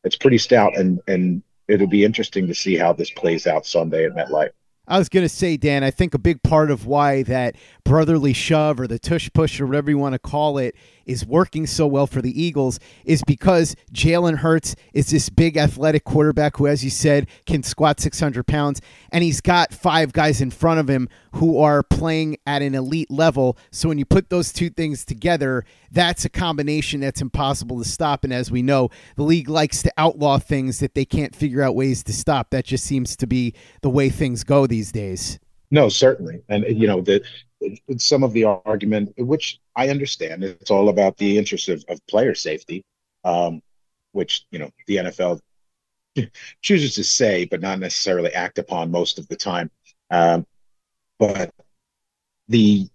It's 0.03 0.17
pretty 0.17 0.37
stout, 0.37 0.75
and 0.75 0.99
and 1.07 1.41
it'll 1.69 1.87
be 1.87 2.03
interesting 2.03 2.45
to 2.47 2.53
see 2.53 2.75
how 2.75 2.91
this 2.91 3.11
plays 3.11 3.47
out 3.47 3.65
Sunday 3.65 4.03
at 4.03 4.11
MetLife. 4.11 4.51
I 4.89 4.97
was 4.97 5.07
going 5.07 5.23
to 5.23 5.29
say, 5.29 5.55
Dan, 5.55 5.83
I 5.83 5.91
think 5.91 6.15
a 6.15 6.19
big 6.19 6.41
part 6.41 6.71
of 6.71 6.87
why 6.87 7.21
that 7.23 7.55
brotherly 7.85 8.33
shove 8.33 8.79
or 8.79 8.87
the 8.87 8.97
tush 8.97 9.29
push 9.33 9.61
or 9.61 9.67
whatever 9.67 9.91
you 9.91 9.99
want 9.99 10.13
to 10.13 10.19
call 10.19 10.57
it 10.57 10.75
is 11.09 11.25
working 11.25 11.65
so 11.65 11.87
well 11.87 12.05
for 12.05 12.21
the 12.21 12.41
Eagles 12.41 12.79
is 13.03 13.23
because 13.25 13.75
Jalen 13.91 14.37
Hurts 14.37 14.75
is 14.93 15.09
this 15.09 15.29
big 15.29 15.57
athletic 15.57 16.03
quarterback 16.03 16.57
who, 16.57 16.67
as 16.67 16.83
you 16.83 16.91
said, 16.91 17.27
can 17.47 17.63
squat 17.63 17.99
600 17.99 18.45
pounds. 18.45 18.79
And 19.11 19.23
he's 19.23 19.41
got 19.41 19.73
five 19.73 20.13
guys 20.13 20.39
in 20.39 20.51
front 20.51 20.79
of 20.79 20.87
him 20.87 21.09
who 21.33 21.59
are 21.59 21.81
playing 21.81 22.37
at 22.45 22.61
an 22.61 22.75
elite 22.75 23.09
level. 23.09 23.57
So 23.71 23.89
when 23.89 23.97
you 23.97 24.05
put 24.05 24.29
those 24.29 24.53
two 24.53 24.69
things 24.69 25.03
together, 25.03 25.65
that's 25.91 26.25
a 26.25 26.29
combination 26.29 26.99
that's 26.99 27.21
impossible 27.21 27.79
to 27.79 27.89
stop. 27.89 28.23
And 28.23 28.31
as 28.31 28.51
we 28.51 28.61
know, 28.61 28.89
the 29.15 29.23
league 29.23 29.49
likes 29.49 29.81
to 29.81 29.91
outlaw 29.97 30.37
things 30.37 30.79
that 30.79 30.93
they 30.93 31.05
can't 31.05 31.35
figure 31.35 31.63
out 31.63 31.75
ways 31.75 32.03
to 32.03 32.13
stop. 32.13 32.51
That 32.51 32.65
just 32.65 32.85
seems 32.85 33.15
to 33.17 33.25
be 33.25 33.55
the 33.81 33.89
way 33.89 34.09
things 34.09 34.43
go 34.43 34.67
these 34.67 34.91
days. 34.91 35.39
No, 35.71 35.89
certainly. 35.89 36.41
And, 36.49 36.65
you 36.67 36.87
know, 36.87 37.01
the, 37.01 37.23
some 37.97 38.23
of 38.23 38.33
the 38.33 38.45
argument, 38.45 39.13
which 39.17 39.59
I 39.75 39.89
understand, 39.89 40.43
it's 40.43 40.71
all 40.71 40.89
about 40.89 41.17
the 41.17 41.37
interest 41.37 41.69
of, 41.69 41.83
of 41.89 42.05
player 42.07 42.35
safety, 42.35 42.83
um, 43.23 43.61
which 44.11 44.45
you 44.51 44.59
know 44.59 44.71
the 44.87 44.97
NFL 44.97 45.39
chooses 46.61 46.95
to 46.95 47.03
say, 47.03 47.45
but 47.45 47.61
not 47.61 47.79
necessarily 47.79 48.33
act 48.33 48.57
upon 48.57 48.91
most 48.91 49.19
of 49.19 49.27
the 49.27 49.35
time. 49.35 49.69
Um, 50.09 50.45
but 51.17 51.53
the 52.47 52.89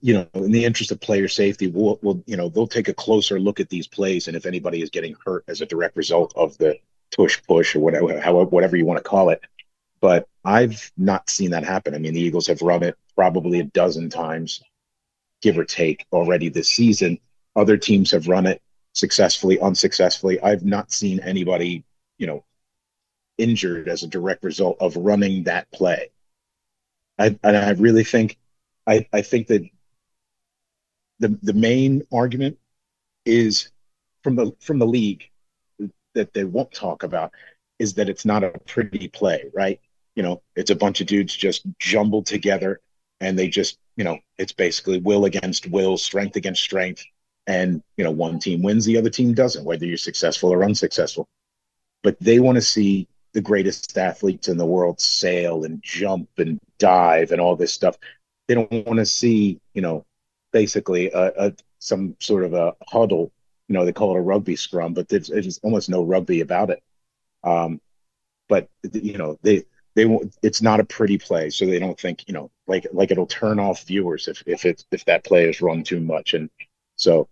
you 0.00 0.14
know, 0.14 0.26
in 0.34 0.50
the 0.50 0.64
interest 0.64 0.90
of 0.90 1.00
player 1.00 1.28
safety, 1.28 1.68
we'll, 1.68 1.98
we'll 2.02 2.22
you 2.26 2.36
know 2.36 2.48
they'll 2.48 2.66
take 2.66 2.88
a 2.88 2.94
closer 2.94 3.38
look 3.38 3.60
at 3.60 3.68
these 3.68 3.86
plays, 3.86 4.26
and 4.26 4.36
if 4.36 4.46
anybody 4.46 4.82
is 4.82 4.90
getting 4.90 5.14
hurt 5.24 5.44
as 5.46 5.60
a 5.60 5.66
direct 5.66 5.96
result 5.96 6.32
of 6.36 6.56
the 6.58 6.76
tush 7.10 7.40
push 7.46 7.76
or 7.76 7.80
whatever, 7.80 8.20
however, 8.20 8.50
whatever 8.50 8.76
you 8.76 8.86
want 8.86 8.98
to 8.98 9.08
call 9.08 9.30
it. 9.30 9.42
But 10.00 10.26
I've 10.44 10.90
not 10.96 11.28
seen 11.28 11.50
that 11.50 11.64
happen. 11.64 11.94
I 11.94 11.98
mean, 11.98 12.14
the 12.14 12.20
Eagles 12.20 12.46
have 12.46 12.62
run 12.62 12.82
it 12.82 12.96
probably 13.14 13.60
a 13.60 13.64
dozen 13.64 14.08
times, 14.08 14.62
give 15.42 15.58
or 15.58 15.64
take, 15.64 16.06
already 16.12 16.48
this 16.48 16.68
season. 16.68 17.18
Other 17.56 17.76
teams 17.76 18.10
have 18.12 18.28
run 18.28 18.46
it 18.46 18.62
successfully, 18.92 19.60
unsuccessfully. 19.60 20.40
I've 20.40 20.64
not 20.64 20.92
seen 20.92 21.20
anybody, 21.20 21.84
you 22.18 22.26
know, 22.26 22.44
injured 23.38 23.88
as 23.88 24.02
a 24.02 24.08
direct 24.08 24.44
result 24.44 24.78
of 24.80 24.96
running 24.96 25.44
that 25.44 25.70
play. 25.72 26.10
I, 27.18 27.38
and 27.42 27.56
I 27.56 27.70
really 27.72 28.04
think, 28.04 28.38
I, 28.86 29.06
I 29.12 29.22
think 29.22 29.48
that 29.48 29.62
the 31.20 31.38
the 31.42 31.52
main 31.52 32.02
argument 32.12 32.58
is 33.24 33.70
from 34.24 34.34
the 34.36 34.52
from 34.58 34.78
the 34.78 34.86
league 34.86 35.30
that 36.14 36.32
they 36.32 36.44
won't 36.44 36.72
talk 36.72 37.04
about 37.04 37.32
is 37.78 37.94
that 37.94 38.08
it's 38.08 38.24
not 38.24 38.42
a 38.42 38.50
pretty 38.66 39.08
play, 39.08 39.44
right? 39.54 39.80
You 40.20 40.26
know, 40.26 40.42
it's 40.54 40.68
a 40.70 40.76
bunch 40.76 41.00
of 41.00 41.06
dudes 41.06 41.34
just 41.34 41.62
jumbled 41.78 42.26
together 42.26 42.78
and 43.22 43.38
they 43.38 43.48
just 43.48 43.78
you 43.96 44.04
know 44.04 44.18
it's 44.36 44.52
basically 44.52 44.98
will 45.00 45.24
against 45.24 45.66
will 45.70 45.96
strength 45.96 46.36
against 46.36 46.62
strength. 46.62 47.02
And 47.46 47.82
you 47.96 48.04
know 48.04 48.10
one 48.10 48.38
team 48.38 48.60
wins 48.60 48.84
the 48.84 48.98
other 48.98 49.08
team 49.08 49.32
doesn't 49.32 49.64
whether 49.64 49.86
you're 49.86 49.96
successful 49.96 50.52
or 50.52 50.62
unsuccessful. 50.62 51.26
But 52.02 52.20
they 52.20 52.38
want 52.38 52.56
to 52.56 52.60
see 52.60 53.08
the 53.32 53.40
greatest 53.40 53.96
athletes 53.96 54.48
in 54.48 54.58
the 54.58 54.66
world 54.66 55.00
sail 55.00 55.64
and 55.64 55.82
jump 55.82 56.28
and 56.36 56.60
dive 56.76 57.32
and 57.32 57.40
all 57.40 57.56
this 57.56 57.72
stuff. 57.72 57.96
They 58.46 58.56
don't 58.56 58.70
want 58.86 58.98
to 58.98 59.06
see 59.06 59.58
you 59.72 59.80
know 59.80 60.04
basically 60.52 61.10
a, 61.12 61.46
a 61.46 61.54
some 61.78 62.14
sort 62.20 62.44
of 62.44 62.52
a 62.52 62.74
huddle. 62.86 63.32
You 63.68 63.72
know 63.72 63.86
they 63.86 63.92
call 63.94 64.14
it 64.14 64.18
a 64.18 64.20
rugby 64.20 64.56
scrum 64.56 64.92
but 64.92 65.08
there's, 65.08 65.28
there's 65.28 65.60
almost 65.62 65.88
no 65.88 66.02
rugby 66.02 66.42
about 66.42 66.68
it. 66.68 66.82
Um 67.42 67.80
but 68.50 68.68
you 68.92 69.16
know 69.16 69.38
they 69.40 69.64
they 70.00 70.06
won't 70.06 70.34
it's 70.42 70.62
not 70.62 70.80
a 70.80 70.84
pretty 70.84 71.18
play. 71.18 71.50
So 71.50 71.66
they 71.66 71.78
don't 71.78 72.00
think 72.00 72.26
you 72.26 72.32
know 72.32 72.50
like 72.66 72.86
like 72.90 73.10
it'll 73.10 73.26
turn 73.26 73.60
off 73.60 73.84
viewers 73.84 74.28
if 74.28 74.42
if 74.46 74.64
it's 74.64 74.86
if 74.90 75.04
that 75.04 75.24
play 75.24 75.46
is 75.46 75.60
run 75.60 75.82
too 75.82 76.00
much. 76.00 76.32
And 76.32 76.48
so 76.96 77.28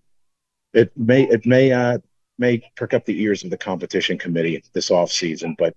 it 0.74 0.92
may 0.94 1.22
it 1.22 1.46
may 1.46 1.72
uh 1.72 1.96
may 2.36 2.62
perk 2.76 2.92
up 2.92 3.06
the 3.06 3.22
ears 3.22 3.42
of 3.42 3.48
the 3.48 3.56
competition 3.56 4.18
committee 4.18 4.62
this 4.74 4.90
off 4.90 5.10
season 5.10 5.56
but 5.58 5.74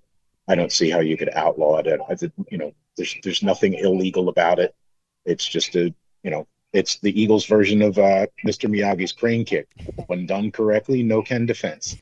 i 0.48 0.54
don't 0.54 0.72
see 0.72 0.92
how 0.92 1.00
you 1.00 1.16
could 1.16 1.30
outlaw 1.34 1.78
it. 1.78 2.02
I 2.10 2.16
think 2.16 2.34
you 2.52 2.58
know 2.58 2.74
there's 2.98 3.16
there's 3.24 3.42
nothing 3.42 3.76
illegal 3.76 4.28
about 4.28 4.60
it. 4.60 4.76
It's 5.24 5.48
just 5.48 5.74
a 5.78 5.94
you 6.24 6.32
know 6.32 6.46
it's 6.74 7.00
the 7.00 7.22
eagles 7.22 7.46
version 7.46 7.82
of 7.82 7.98
uh 7.98 8.28
mr 8.46 8.70
miyagi's 8.70 9.14
crane 9.14 9.46
kick. 9.46 9.70
When 10.08 10.26
done 10.26 10.52
correctly 10.52 11.04
no 11.04 11.22
can 11.22 11.46
defense. 11.46 11.96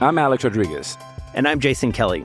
I'm 0.00 0.16
alex 0.16 0.44
rodriguez. 0.44 0.96
And 1.34 1.48
i'm 1.48 1.58
jason 1.58 1.90
kelly 1.90 2.24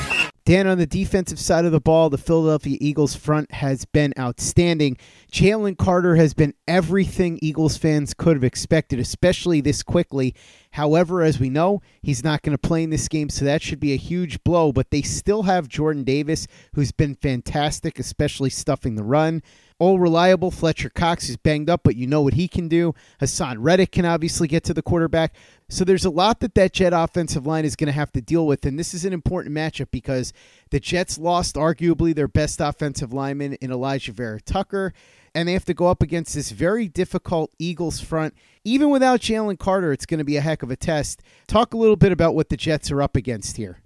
Dan, 0.43 0.65
on 0.65 0.79
the 0.79 0.87
defensive 0.87 1.39
side 1.39 1.65
of 1.65 1.71
the 1.71 1.79
ball, 1.79 2.09
the 2.09 2.17
Philadelphia 2.17 2.75
Eagles 2.81 3.15
front 3.15 3.51
has 3.51 3.85
been 3.85 4.11
outstanding. 4.17 4.97
Jalen 5.31 5.77
Carter 5.77 6.15
has 6.15 6.33
been 6.33 6.55
everything 6.67 7.37
Eagles 7.43 7.77
fans 7.77 8.15
could 8.15 8.37
have 8.37 8.43
expected, 8.43 8.99
especially 8.99 9.61
this 9.61 9.83
quickly. 9.83 10.33
However, 10.71 11.21
as 11.21 11.39
we 11.39 11.49
know, 11.49 11.83
he's 12.01 12.23
not 12.23 12.41
going 12.41 12.57
to 12.57 12.67
play 12.67 12.81
in 12.81 12.89
this 12.89 13.07
game, 13.07 13.29
so 13.29 13.45
that 13.45 13.61
should 13.61 13.79
be 13.79 13.93
a 13.93 13.97
huge 13.97 14.43
blow. 14.43 14.71
But 14.71 14.89
they 14.89 15.03
still 15.03 15.43
have 15.43 15.67
Jordan 15.67 16.03
Davis, 16.03 16.47
who's 16.73 16.91
been 16.91 17.13
fantastic, 17.13 17.99
especially 17.99 18.49
stuffing 18.49 18.95
the 18.95 19.03
run. 19.03 19.43
All 19.81 19.97
reliable. 19.97 20.51
Fletcher 20.51 20.91
Cox 20.91 21.27
is 21.27 21.37
banged 21.37 21.67
up, 21.67 21.81
but 21.83 21.95
you 21.95 22.05
know 22.05 22.21
what 22.21 22.35
he 22.35 22.47
can 22.47 22.67
do. 22.67 22.93
Haason 23.19 23.55
Reddick 23.57 23.91
can 23.91 24.05
obviously 24.05 24.47
get 24.47 24.63
to 24.65 24.75
the 24.75 24.83
quarterback. 24.83 25.33
So 25.69 25.83
there's 25.83 26.05
a 26.05 26.11
lot 26.11 26.39
that 26.41 26.53
that 26.53 26.71
Jet 26.71 26.93
offensive 26.93 27.47
line 27.47 27.65
is 27.65 27.75
going 27.75 27.87
to 27.87 27.91
have 27.91 28.11
to 28.11 28.21
deal 28.21 28.45
with, 28.45 28.63
and 28.63 28.77
this 28.77 28.93
is 28.93 29.05
an 29.05 29.11
important 29.11 29.55
matchup 29.55 29.89
because 29.89 30.33
the 30.69 30.79
Jets 30.79 31.17
lost 31.17 31.55
arguably 31.55 32.13
their 32.13 32.27
best 32.27 32.61
offensive 32.61 33.11
lineman 33.11 33.53
in 33.53 33.71
Alijah 33.71 34.13
Vera-Tucker, 34.13 34.93
and 35.33 35.47
they 35.47 35.53
have 35.53 35.65
to 35.65 35.73
go 35.73 35.87
up 35.87 36.03
against 36.03 36.35
this 36.35 36.51
very 36.51 36.87
difficult 36.87 37.51
Eagles 37.57 37.99
front. 37.99 38.35
Even 38.63 38.91
without 38.91 39.19
Jalen 39.19 39.57
Carter, 39.57 39.91
it's 39.91 40.05
going 40.05 40.19
to 40.19 40.23
be 40.23 40.37
a 40.37 40.41
heck 40.41 40.61
of 40.61 40.69
a 40.69 40.75
test. 40.75 41.23
Talk 41.47 41.73
a 41.73 41.77
little 41.77 41.95
bit 41.95 42.11
about 42.11 42.35
what 42.35 42.49
the 42.49 42.57
Jets 42.57 42.91
are 42.91 43.01
up 43.01 43.15
against 43.15 43.57
here. 43.57 43.81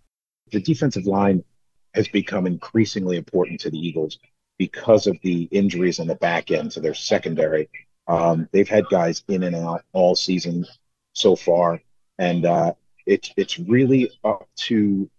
The 0.52 0.60
defensive 0.60 1.06
line 1.06 1.46
has 1.94 2.10
become 2.10 2.46
increasingly 2.46 3.16
important 3.16 3.62
to 3.62 3.70
the 3.70 3.80
Eagles 3.80 4.20
because 4.58 5.08
of 5.08 5.18
the 5.22 5.44
injuries 5.52 6.00
on 6.00 6.08
the 6.08 6.16
back 6.16 6.52
end 6.52 6.72
to 6.72 6.80
their 6.80 6.94
secondary. 6.94 7.70
Um, 8.08 8.48
they've 8.52 8.70
had 8.70 8.88
guys 8.90 9.24
in 9.28 9.44
and 9.44 9.56
out 9.56 9.84
all 9.94 10.16
season 10.16 10.66
so 11.14 11.36
far, 11.36 11.82
and 12.20 12.46
uh, 12.46 12.74
it's 13.06 13.32
it's 13.36 13.60
really 13.60 14.12
up 14.24 14.48
to 14.56 15.10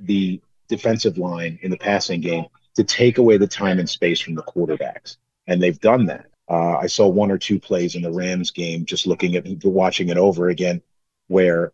the 0.00 0.40
defensive 0.68 1.18
line 1.18 1.58
in 1.62 1.70
the 1.70 1.76
passing 1.76 2.20
game 2.20 2.46
to 2.74 2.84
take 2.84 3.18
away 3.18 3.36
the 3.36 3.46
time 3.46 3.78
and 3.78 3.88
space 3.88 4.20
from 4.20 4.34
the 4.34 4.42
quarterbacks, 4.42 5.16
and 5.46 5.62
they've 5.62 5.80
done 5.80 6.06
that. 6.06 6.26
Uh, 6.48 6.76
I 6.76 6.86
saw 6.86 7.06
one 7.06 7.30
or 7.30 7.38
two 7.38 7.60
plays 7.60 7.94
in 7.94 8.02
the 8.02 8.12
Rams 8.12 8.50
game, 8.50 8.84
just 8.84 9.06
looking 9.06 9.36
at 9.36 9.46
watching 9.64 10.08
it 10.08 10.16
over 10.16 10.48
again, 10.48 10.82
where 11.28 11.72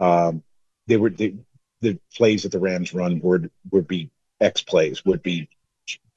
um, 0.00 0.42
they 0.86 0.96
were 0.96 1.10
they, 1.10 1.34
the 1.80 1.98
plays 2.14 2.42
that 2.42 2.52
the 2.52 2.58
Rams 2.58 2.94
run 2.94 3.20
would 3.20 3.50
would 3.70 3.86
be 3.86 4.10
X 4.40 4.62
plays, 4.62 5.04
would 5.04 5.22
be 5.22 5.48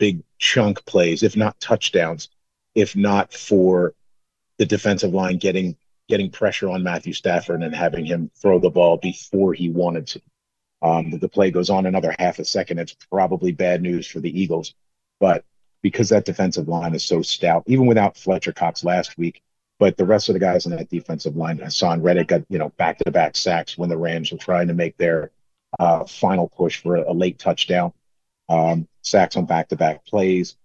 big 0.01 0.24
chunk 0.39 0.84
plays, 0.88 1.22
if 1.22 1.38
not 1.38 1.60
touchdowns, 1.60 2.29
if 2.74 2.96
not 2.96 3.31
for 3.31 3.93
the 4.58 4.65
defensive 4.65 5.13
line 5.13 5.38
getting 5.38 5.77
getting 6.10 6.31
pressure 6.31 6.70
on 6.70 6.81
Matthew 6.81 7.13
Stafford 7.13 7.62
and 7.62 7.74
having 7.74 8.03
him 8.03 8.31
throw 8.36 8.58
the 8.58 8.72
ball 8.72 8.98
before 8.98 9.53
he 9.53 9.70
wanted 9.70 10.08
to. 10.08 10.22
Um, 10.81 11.12
the 11.12 11.29
play 11.29 11.51
goes 11.51 11.70
on 11.70 11.86
another 11.86 12.15
half 12.17 12.39
a 12.39 12.46
second. 12.46 12.79
It's 12.79 12.96
probably 13.12 13.51
bad 13.51 13.84
news 13.84 14.08
for 14.08 14.20
the 14.20 14.41
Eagles, 14.41 14.74
but 15.20 15.46
because 15.84 16.10
that 16.10 16.25
defensive 16.25 16.67
line 16.67 16.96
is 16.96 17.05
so 17.05 17.22
stout, 17.22 17.63
even 17.67 17.86
without 17.86 18.17
Fletcher 18.17 18.53
Cox 18.53 18.84
last 18.84 19.20
week, 19.20 19.43
but 19.77 19.98
the 19.98 20.05
rest 20.05 20.29
of 20.29 20.34
the 20.34 20.39
guys 20.39 20.65
in 20.65 20.75
that 20.75 20.89
defensive 20.89 21.36
line, 21.36 21.60
Haason 21.60 22.01
Reddick 22.01 22.29
got 22.29 22.41
you 22.50 22.58
know 22.58 22.70
back 22.70 22.98
to 22.98 23.12
back 23.12 23.36
sacks 23.36 23.77
when 23.77 23.89
the 23.89 23.98
Rams 23.98 24.31
were 24.31 24.39
trying 24.39 24.67
to 24.67 24.74
make 24.74 24.98
their 24.98 25.29
uh, 25.77 26.05
final 26.05 26.50
push 26.50 26.81
for 26.81 26.96
a, 26.96 27.12
a 27.12 27.13
late 27.13 27.38
touchdown 27.38 27.93
um, 28.50 28.88
sacks 29.01 29.38
on 29.38 29.46
back-to-back 29.46 30.05
plays. 30.05 30.55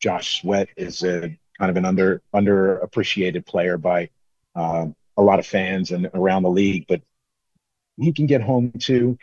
Josh 0.00 0.40
Sweat 0.40 0.68
is 0.76 1.02
a 1.02 1.36
kind 1.58 1.70
of 1.70 1.76
an 1.76 1.84
under 1.84 2.22
underappreciated 2.34 3.46
player 3.46 3.76
by 3.76 4.10
um, 4.54 4.94
a 5.16 5.22
lot 5.22 5.38
of 5.38 5.46
fans 5.46 5.90
and 5.90 6.08
around 6.14 6.42
the 6.42 6.50
league, 6.50 6.86
but 6.88 7.02
he 7.96 8.12
can 8.12 8.26
get 8.26 8.40
home 8.40 8.72
too. 8.78 9.18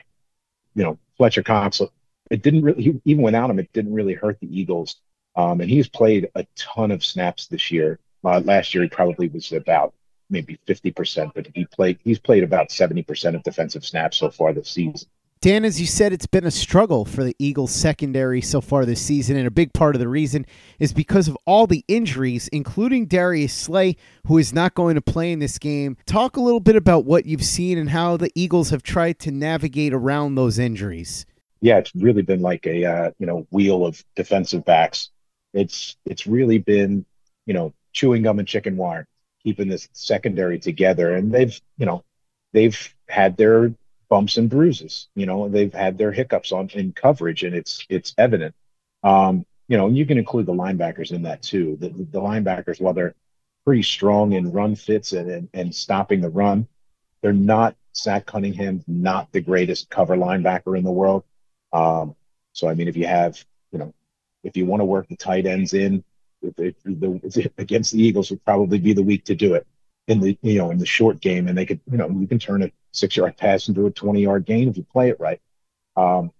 You 0.75 0.83
know, 0.83 0.99
Fletcher 1.17 1.43
Cox. 1.43 1.81
It 2.29 2.41
didn't 2.41 2.63
really, 2.63 2.99
even 3.05 3.23
without 3.23 3.49
him, 3.49 3.59
it 3.59 3.71
didn't 3.71 3.93
really 3.93 4.13
hurt 4.13 4.39
the 4.39 4.59
Eagles. 4.59 4.97
Um, 5.35 5.61
and 5.61 5.69
he's 5.69 5.87
played 5.87 6.29
a 6.35 6.45
ton 6.55 6.91
of 6.91 7.03
snaps 7.03 7.47
this 7.47 7.71
year. 7.71 7.99
Uh, 8.23 8.41
last 8.43 8.73
year, 8.73 8.83
he 8.83 8.89
probably 8.89 9.27
was 9.27 9.51
about 9.51 9.93
maybe 10.29 10.59
50%, 10.67 11.31
but 11.35 11.47
he 11.53 11.65
played, 11.65 11.99
he's 12.03 12.19
played 12.19 12.43
about 12.43 12.69
70% 12.69 13.35
of 13.35 13.43
defensive 13.43 13.85
snaps 13.85 14.17
so 14.17 14.31
far 14.31 14.53
this 14.53 14.69
season. 14.69 15.07
Dan, 15.45 15.63
as 15.63 15.79
you 15.79 15.85
said, 15.85 16.11
it's 16.11 16.25
been 16.25 16.47
a 16.47 16.49
struggle 16.49 17.05
for 17.05 17.23
the 17.23 17.35
Eagles 17.37 17.71
secondary 17.71 18.41
so 18.41 18.61
far 18.61 18.83
this 18.83 18.99
season, 18.99 19.37
and 19.37 19.45
a 19.45 19.51
big 19.51 19.73
part 19.73 19.93
of 19.93 19.99
the 19.99 20.07
reason 20.07 20.43
is 20.79 20.91
because 20.91 21.27
of 21.27 21.37
all 21.45 21.67
the 21.67 21.85
injuries, 21.87 22.47
including 22.47 23.05
Darius 23.05 23.53
Slay, 23.53 23.95
who 24.25 24.39
is 24.39 24.53
not 24.53 24.73
going 24.73 24.95
to 24.95 25.01
play 25.01 25.31
in 25.31 25.37
this 25.37 25.59
game. 25.59 25.97
Talk 26.07 26.35
a 26.35 26.41
little 26.41 26.59
bit 26.59 26.75
about 26.75 27.05
what 27.05 27.27
you've 27.27 27.43
seen 27.43 27.77
and 27.77 27.91
how 27.91 28.17
the 28.17 28.31
Eagles 28.33 28.71
have 28.71 28.81
tried 28.81 29.19
to 29.19 29.29
navigate 29.29 29.93
around 29.93 30.33
those 30.33 30.57
injuries. 30.57 31.27
Yeah, 31.61 31.77
it's 31.77 31.93
really 31.93 32.23
been 32.23 32.41
like 32.41 32.65
a 32.65 32.83
uh, 32.83 33.11
you 33.19 33.27
know 33.27 33.45
wheel 33.51 33.85
of 33.85 34.03
defensive 34.15 34.65
backs. 34.65 35.11
It's 35.53 35.95
it's 36.05 36.25
really 36.25 36.57
been 36.57 37.05
you 37.45 37.53
know 37.53 37.71
chewing 37.93 38.23
gum 38.23 38.39
and 38.39 38.47
chicken 38.47 38.77
wire, 38.77 39.07
keeping 39.43 39.67
this 39.67 39.89
secondary 39.93 40.57
together, 40.57 41.13
and 41.13 41.31
they've 41.31 41.61
you 41.77 41.85
know 41.85 42.03
they've 42.51 42.95
had 43.07 43.37
their 43.37 43.75
bumps 44.15 44.37
and 44.37 44.49
bruises. 44.49 45.09
You 45.13 45.25
know, 45.25 45.49
they've 45.49 45.73
had 45.73 45.97
their 45.97 46.13
hiccups 46.13 46.53
on 46.53 46.69
in 46.69 46.93
coverage, 46.93 47.43
and 47.43 47.53
it's 47.53 47.85
it's 47.89 48.15
evident. 48.17 48.55
Um, 49.03 49.45
you 49.67 49.75
know, 49.75 49.89
you 49.89 50.05
can 50.05 50.17
include 50.17 50.45
the 50.45 50.53
linebackers 50.53 51.11
in 51.11 51.23
that 51.23 51.41
too. 51.41 51.75
The, 51.81 51.89
the 51.89 52.21
linebackers, 52.21 52.79
while 52.79 52.93
they're 52.93 53.13
pretty 53.65 53.83
strong 53.83 54.31
in 54.31 54.53
run 54.53 54.75
fits 54.75 55.11
and, 55.11 55.29
and, 55.29 55.49
and 55.53 55.75
stopping 55.75 56.21
the 56.21 56.29
run, 56.29 56.65
they're 57.21 57.33
not. 57.33 57.75
Zach 57.93 58.25
Cunningham, 58.25 58.83
not 58.87 59.31
the 59.33 59.41
greatest 59.41 59.89
cover 59.89 60.15
linebacker 60.15 60.77
in 60.77 60.85
the 60.85 60.91
world. 60.91 61.23
Um, 61.73 62.15
so, 62.53 62.69
I 62.69 62.73
mean, 62.73 62.87
if 62.87 62.97
you 62.97 63.07
have, 63.07 63.43
you 63.71 63.79
know, 63.79 63.93
if 64.43 64.55
you 64.55 64.65
want 64.65 64.79
to 64.81 64.85
work 64.85 65.07
the 65.09 65.15
tight 65.17 65.45
ends 65.45 65.73
in, 65.73 66.03
if, 66.41 66.59
if 66.59 66.75
the, 66.83 67.51
against 67.57 67.93
the 67.93 68.01
Eagles 68.01 68.29
would 68.31 68.43
probably 68.45 68.79
be 68.79 68.93
the 68.93 69.03
week 69.03 69.25
to 69.25 69.35
do 69.35 69.55
it 69.55 69.65
in 70.07 70.19
the 70.19 70.37
you 70.41 70.57
know 70.57 70.71
in 70.71 70.77
the 70.77 70.85
short 70.85 71.19
game, 71.19 71.47
and 71.47 71.57
they 71.57 71.65
could 71.65 71.79
you 71.91 71.97
know 71.97 72.09
you 72.09 72.27
can 72.27 72.39
turn 72.39 72.63
a 72.63 72.71
six 72.91 73.17
yard 73.17 73.37
pass 73.37 73.67
into 73.67 73.85
a 73.85 73.91
twenty 73.91 74.21
yard 74.21 74.45
gain 74.45 74.69
if 74.69 74.77
you 74.77 74.83
play 74.83 75.09
it 75.09 75.19
right. 75.19 75.41
Um, 75.95 76.31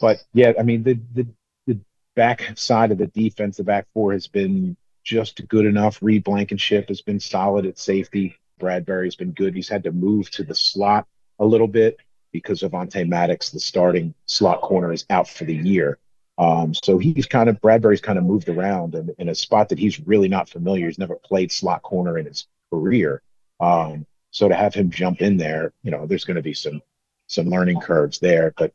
but 0.00 0.24
yeah, 0.32 0.52
I 0.58 0.62
mean 0.62 0.82
the 0.82 0.98
the 1.14 1.26
the 1.66 1.78
back 2.14 2.56
side 2.56 2.92
of 2.92 2.98
the 2.98 3.06
defense, 3.08 3.56
the 3.56 3.64
back 3.64 3.86
four 3.94 4.12
has 4.12 4.26
been 4.26 4.76
just 5.04 5.46
good 5.48 5.66
enough. 5.66 5.98
Reed 6.02 6.24
Blankenship 6.24 6.88
has 6.88 7.00
been 7.00 7.20
solid 7.20 7.66
at 7.66 7.78
safety. 7.78 8.36
Bradberry's 8.60 9.16
been 9.16 9.32
good. 9.32 9.54
He's 9.54 9.68
had 9.68 9.82
to 9.84 9.92
move 9.92 10.30
to 10.32 10.44
the 10.44 10.54
slot 10.54 11.06
a 11.38 11.44
little 11.44 11.66
bit 11.66 11.98
because 12.30 12.62
Avonte 12.62 13.06
Maddox, 13.08 13.50
the 13.50 13.60
starting 13.60 14.14
slot 14.26 14.60
corner, 14.60 14.92
is 14.92 15.04
out 15.10 15.28
for 15.28 15.44
the 15.44 15.54
year. 15.54 15.98
Um, 16.38 16.72
so 16.72 16.98
he's 16.98 17.26
kind 17.26 17.48
of 17.48 17.60
Bradberry's 17.60 18.00
kind 18.00 18.18
of 18.18 18.24
moved 18.24 18.48
around 18.48 18.94
in, 18.94 19.14
in 19.18 19.28
a 19.28 19.34
spot 19.34 19.68
that 19.68 19.78
he's 19.78 20.00
really 20.00 20.28
not 20.28 20.48
familiar. 20.48 20.86
He's 20.86 20.98
never 20.98 21.16
played 21.16 21.52
slot 21.52 21.82
corner 21.82 22.16
in 22.18 22.26
his 22.26 22.46
career. 22.72 23.22
Um, 23.60 24.06
so 24.30 24.48
to 24.48 24.54
have 24.54 24.74
him 24.74 24.90
jump 24.90 25.20
in 25.20 25.36
there, 25.36 25.72
you 25.82 25.90
know, 25.90 26.06
there's 26.06 26.24
going 26.24 26.36
to 26.36 26.42
be 26.42 26.54
some 26.54 26.80
some 27.26 27.46
learning 27.48 27.80
curves 27.80 28.18
there. 28.18 28.52
But 28.56 28.72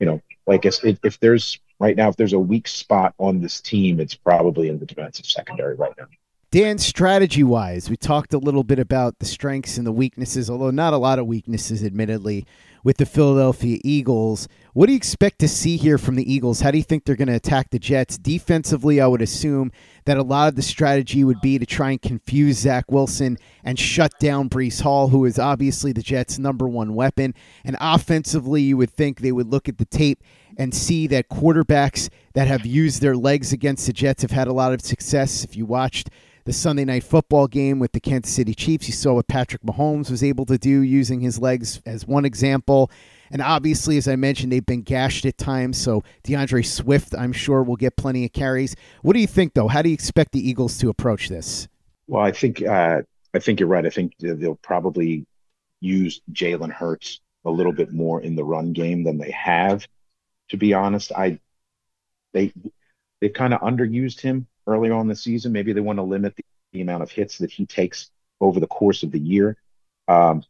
you 0.00 0.06
know, 0.06 0.20
like 0.46 0.64
if, 0.64 0.82
if 0.82 1.20
there's 1.20 1.58
right 1.78 1.96
now, 1.96 2.08
if 2.08 2.16
there's 2.16 2.32
a 2.32 2.38
weak 2.38 2.68
spot 2.68 3.14
on 3.18 3.40
this 3.40 3.60
team, 3.60 4.00
it's 4.00 4.14
probably 4.14 4.68
in 4.68 4.78
the 4.78 4.86
defensive 4.86 5.26
secondary 5.26 5.74
right 5.76 5.94
now. 5.98 6.06
Dan, 6.54 6.78
strategy 6.78 7.42
wise, 7.42 7.90
we 7.90 7.96
talked 7.96 8.32
a 8.32 8.38
little 8.38 8.62
bit 8.62 8.78
about 8.78 9.18
the 9.18 9.26
strengths 9.26 9.76
and 9.76 9.84
the 9.84 9.90
weaknesses, 9.90 10.48
although 10.48 10.70
not 10.70 10.92
a 10.92 10.98
lot 10.98 11.18
of 11.18 11.26
weaknesses, 11.26 11.82
admittedly, 11.82 12.46
with 12.84 12.96
the 12.96 13.06
Philadelphia 13.06 13.80
Eagles. 13.82 14.46
What 14.72 14.86
do 14.86 14.92
you 14.92 14.96
expect 14.96 15.40
to 15.40 15.48
see 15.48 15.76
here 15.76 15.98
from 15.98 16.14
the 16.14 16.32
Eagles? 16.32 16.60
How 16.60 16.70
do 16.70 16.78
you 16.78 16.84
think 16.84 17.04
they're 17.04 17.16
going 17.16 17.26
to 17.26 17.34
attack 17.34 17.70
the 17.70 17.80
Jets? 17.80 18.18
Defensively, 18.18 19.00
I 19.00 19.08
would 19.08 19.20
assume 19.20 19.72
that 20.04 20.16
a 20.16 20.22
lot 20.22 20.46
of 20.46 20.54
the 20.54 20.62
strategy 20.62 21.24
would 21.24 21.40
be 21.40 21.58
to 21.58 21.66
try 21.66 21.90
and 21.90 22.00
confuse 22.00 22.58
Zach 22.58 22.88
Wilson 22.88 23.36
and 23.64 23.76
shut 23.76 24.12
down 24.20 24.48
Breece 24.48 24.80
Hall, 24.80 25.08
who 25.08 25.24
is 25.24 25.40
obviously 25.40 25.90
the 25.90 26.02
Jets' 26.02 26.38
number 26.38 26.68
one 26.68 26.94
weapon. 26.94 27.34
And 27.64 27.76
offensively, 27.80 28.62
you 28.62 28.76
would 28.76 28.90
think 28.90 29.18
they 29.18 29.32
would 29.32 29.48
look 29.48 29.68
at 29.68 29.78
the 29.78 29.86
tape 29.86 30.22
and 30.56 30.74
see 30.74 31.06
that 31.08 31.28
quarterbacks 31.28 32.08
that 32.34 32.48
have 32.48 32.66
used 32.66 33.00
their 33.00 33.16
legs 33.16 33.52
against 33.52 33.86
the 33.86 33.92
Jets 33.92 34.22
have 34.22 34.30
had 34.30 34.48
a 34.48 34.52
lot 34.52 34.72
of 34.72 34.80
success. 34.80 35.44
If 35.44 35.56
you 35.56 35.66
watched 35.66 36.10
the 36.44 36.52
Sunday 36.52 36.84
night 36.84 37.04
football 37.04 37.46
game 37.46 37.78
with 37.78 37.92
the 37.92 38.00
Kansas 38.00 38.34
City 38.34 38.54
Chiefs. 38.54 38.86
You 38.86 38.92
saw 38.92 39.14
what 39.14 39.28
Patrick 39.28 39.62
Mahomes 39.62 40.10
was 40.10 40.22
able 40.22 40.44
to 40.46 40.58
do 40.58 40.82
using 40.82 41.20
his 41.20 41.38
legs 41.38 41.80
as 41.86 42.06
one 42.06 42.24
example. 42.24 42.90
And 43.30 43.40
obviously, 43.40 43.96
as 43.96 44.06
I 44.06 44.16
mentioned, 44.16 44.52
they've 44.52 44.64
been 44.64 44.82
gashed 44.82 45.24
at 45.24 45.38
times. 45.38 45.78
So 45.78 46.04
D'Andre 46.22 46.62
Swift, 46.62 47.14
I'm 47.16 47.32
sure, 47.32 47.62
will 47.62 47.76
get 47.76 47.96
plenty 47.96 48.24
of 48.26 48.32
carries. 48.32 48.76
What 49.02 49.14
do 49.14 49.20
you 49.20 49.26
think, 49.26 49.54
though? 49.54 49.68
How 49.68 49.80
do 49.80 49.88
you 49.88 49.94
expect 49.94 50.32
the 50.32 50.46
Eagles 50.46 50.76
to 50.78 50.90
approach 50.90 51.28
this? 51.28 51.66
Well, 52.06 52.22
I 52.22 52.32
think 52.32 52.62
uh, 52.62 53.02
I 53.32 53.38
think 53.38 53.58
you're 53.58 53.68
right. 53.68 53.86
I 53.86 53.90
think 53.90 54.12
they'll 54.18 54.56
probably 54.56 55.26
use 55.80 56.20
Jalen 56.32 56.70
Hurts 56.70 57.20
a 57.46 57.50
little 57.50 57.72
bit 57.72 57.92
more 57.92 58.20
in 58.20 58.36
the 58.36 58.44
run 58.44 58.72
game 58.72 59.02
than 59.04 59.16
they 59.16 59.30
have. 59.30 59.86
To 60.50 60.56
be 60.56 60.74
honest, 60.74 61.12
I 61.12 61.38
they 62.32 62.52
they've 63.20 63.32
kind 63.32 63.54
of 63.54 63.60
underused 63.60 64.20
him 64.20 64.46
early 64.66 64.90
on 64.90 65.08
the 65.08 65.16
season. 65.16 65.52
Maybe 65.52 65.72
they 65.72 65.80
want 65.80 65.98
to 65.98 66.02
limit 66.02 66.36
the, 66.36 66.44
the, 66.72 66.80
amount 66.82 67.02
of 67.02 67.10
hits 67.10 67.38
that 67.38 67.50
he 67.50 67.66
takes 67.66 68.10
over 68.40 68.60
the 68.60 68.66
course 68.66 69.02
of 69.02 69.12
the 69.12 69.18
year. 69.18 69.56
Um, 70.08 70.44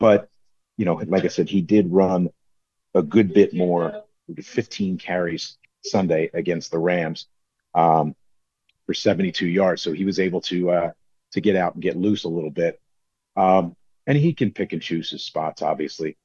but 0.00 0.28
you 0.76 0.84
know, 0.84 0.94
like 1.06 1.24
I 1.24 1.28
said, 1.28 1.48
he 1.48 1.60
did 1.60 1.92
run 1.92 2.30
a 2.94 3.02
good 3.02 3.32
bit 3.32 3.54
more, 3.54 4.04
15 4.40 4.98
carries 4.98 5.58
Sunday 5.84 6.30
against 6.34 6.70
the 6.70 6.78
Rams 6.78 7.26
um, 7.74 8.14
for 8.86 8.94
72 8.94 9.46
yards. 9.46 9.82
So 9.82 9.92
he 9.92 10.04
was 10.04 10.18
able 10.18 10.40
to 10.42 10.70
uh, 10.70 10.90
to 11.32 11.40
get 11.40 11.56
out 11.56 11.74
and 11.74 11.82
get 11.82 11.96
loose 11.96 12.24
a 12.24 12.28
little 12.28 12.50
bit. 12.50 12.80
Um, 13.36 13.76
and 14.06 14.16
he 14.16 14.32
can 14.32 14.52
pick 14.52 14.72
and 14.72 14.82
choose 14.82 15.10
his 15.10 15.24
spots, 15.24 15.62
obviously. 15.62 16.16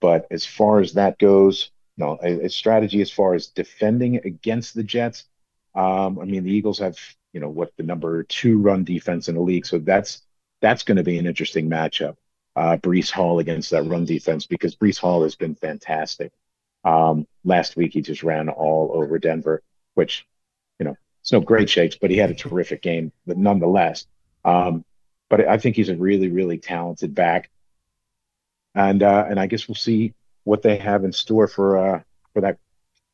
But 0.00 0.26
as 0.30 0.44
far 0.46 0.80
as 0.80 0.94
that 0.94 1.18
goes, 1.18 1.70
no, 1.96 2.18
a, 2.22 2.46
a 2.46 2.48
strategy 2.48 3.00
as 3.00 3.10
far 3.10 3.34
as 3.34 3.48
defending 3.48 4.16
against 4.16 4.74
the 4.74 4.82
Jets. 4.82 5.24
Um, 5.74 6.18
I 6.18 6.24
mean, 6.24 6.44
the 6.44 6.52
Eagles 6.52 6.78
have, 6.78 6.98
you 7.32 7.40
know, 7.40 7.48
what 7.48 7.72
the 7.76 7.82
number 7.82 8.22
two 8.24 8.58
run 8.58 8.84
defense 8.84 9.28
in 9.28 9.34
the 9.34 9.40
league. 9.40 9.66
So 9.66 9.78
that's 9.78 10.22
that's 10.60 10.82
going 10.82 10.96
to 10.96 11.02
be 11.02 11.18
an 11.18 11.26
interesting 11.26 11.68
matchup. 11.68 12.16
Uh, 12.56 12.76
Breece 12.76 13.10
Hall 13.10 13.40
against 13.40 13.70
that 13.70 13.82
run 13.82 14.04
defense 14.04 14.46
because 14.46 14.76
Breece 14.76 14.98
Hall 14.98 15.22
has 15.24 15.34
been 15.34 15.54
fantastic. 15.54 16.32
Um, 16.84 17.26
last 17.44 17.76
week 17.76 17.92
he 17.92 18.02
just 18.02 18.22
ran 18.22 18.48
all 18.48 18.92
over 18.94 19.18
Denver, 19.18 19.62
which, 19.94 20.26
you 20.78 20.84
know, 20.84 20.96
it's 21.20 21.32
no 21.32 21.40
great 21.40 21.68
shakes, 21.70 21.96
but 21.96 22.10
he 22.10 22.16
had 22.16 22.30
a 22.30 22.34
terrific 22.34 22.82
game, 22.82 23.10
but 23.26 23.38
nonetheless. 23.38 24.06
Um, 24.44 24.84
but 25.30 25.48
I 25.48 25.58
think 25.58 25.74
he's 25.74 25.88
a 25.88 25.96
really, 25.96 26.28
really 26.28 26.58
talented 26.58 27.14
back, 27.14 27.50
and 28.74 29.02
uh, 29.02 29.24
and 29.28 29.40
I 29.40 29.46
guess 29.46 29.66
we'll 29.66 29.74
see 29.74 30.12
what 30.44 30.62
they 30.62 30.76
have 30.76 31.04
in 31.04 31.12
store 31.12 31.48
for 31.48 31.76
uh, 31.76 32.00
for 32.32 32.40
that 32.42 32.58